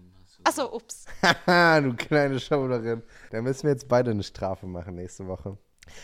Achso, 0.43 0.73
ups. 0.75 1.05
Haha, 1.47 1.79
du 1.81 1.95
kleine 1.95 2.39
Schauderin. 2.39 3.03
Da 3.31 3.41
müssen 3.41 3.63
wir 3.63 3.71
jetzt 3.71 3.87
beide 3.87 4.11
eine 4.11 4.23
Strafe 4.23 4.65
machen 4.65 4.95
nächste 4.95 5.25
Woche. 5.27 5.57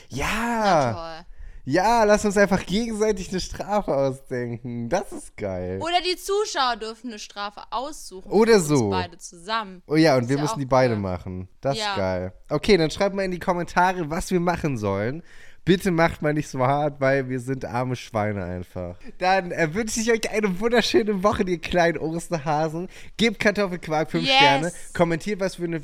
Ja, 0.09 0.93
Toll. 0.93 1.25
Ja, 1.71 2.03
lass 2.03 2.25
uns 2.25 2.35
einfach 2.35 2.65
gegenseitig 2.65 3.29
eine 3.29 3.39
Strafe 3.39 3.95
ausdenken. 3.95 4.89
Das 4.89 5.11
ist 5.11 5.37
geil. 5.37 5.79
Oder 5.81 6.01
die 6.01 6.15
Zuschauer 6.17 6.77
dürfen 6.77 7.09
eine 7.09 7.19
Strafe 7.19 7.61
aussuchen. 7.69 8.31
Oder 8.31 8.59
so. 8.59 8.89
Beide 8.89 9.17
zusammen. 9.17 9.83
Oh 9.85 9.95
ja, 9.95 10.15
und 10.15 10.23
Ist 10.23 10.29
wir 10.29 10.37
ja 10.37 10.41
müssen 10.41 10.59
die 10.59 10.65
beide 10.65 10.95
cool. 10.95 10.99
machen. 11.01 11.47
Das 11.61 11.77
Ja. 11.77 11.91
ist 11.91 11.97
geil. 11.97 12.33
Okay, 12.49 12.77
dann 12.77 12.89
schreibt 12.89 13.15
mal 13.15 13.23
in 13.23 13.31
die 13.31 13.39
Kommentare, 13.39 14.09
was 14.09 14.31
wir 14.31 14.39
machen 14.39 14.77
sollen. 14.77 15.21
Bitte 15.65 15.91
macht 15.91 16.21
mal 16.21 16.33
nicht 16.33 16.47
so 16.47 16.59
hart, 16.59 16.99
weil 16.99 17.29
wir 17.29 17.39
sind 17.39 17.65
arme 17.65 17.95
Schweine 17.95 18.43
einfach. 18.43 18.95
Dann 19.17 19.51
äh, 19.51 19.73
wünsche 19.73 19.99
ich 19.99 20.11
euch 20.11 20.29
eine 20.31 20.59
wunderschöne 20.59 21.21
Woche, 21.23 21.43
ihr 21.43 21.59
kleinen 21.59 21.97
Osterhasen. 21.97 22.87
Gebt 23.17 23.39
Kartoffelquark 23.39 24.09
5 24.11 24.25
Yes. 24.25 24.35
Sterne. 24.35 24.71
Kommentiert, 24.95 25.39
was 25.39 25.55
für 25.55 25.65
eine 25.65 25.79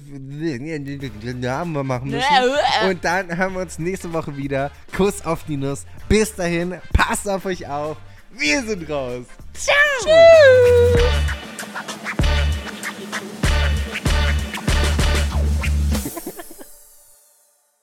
Namen 1.35 1.73
wir 1.73 1.83
machen 1.83 2.09
müssen. 2.09 2.25
Und 2.89 3.03
dann 3.05 3.35
hören 3.37 3.53
wir 3.53 3.61
uns 3.61 3.77
nächste 3.79 4.11
Woche 4.13 4.35
wieder. 4.37 4.71
Kuss 4.95 5.25
auf 5.25 5.43
die 5.43 5.57
Nuss. 5.57 5.85
Bis 6.09 6.35
dahin, 6.35 6.75
passt 6.93 7.27
auf 7.29 7.45
euch 7.45 7.67
auf. 7.67 7.97
Wir 8.37 8.63
sind 8.63 8.89
raus. 8.89 9.25
Ciao. 9.53 9.75
Tschüss. 10.03 11.01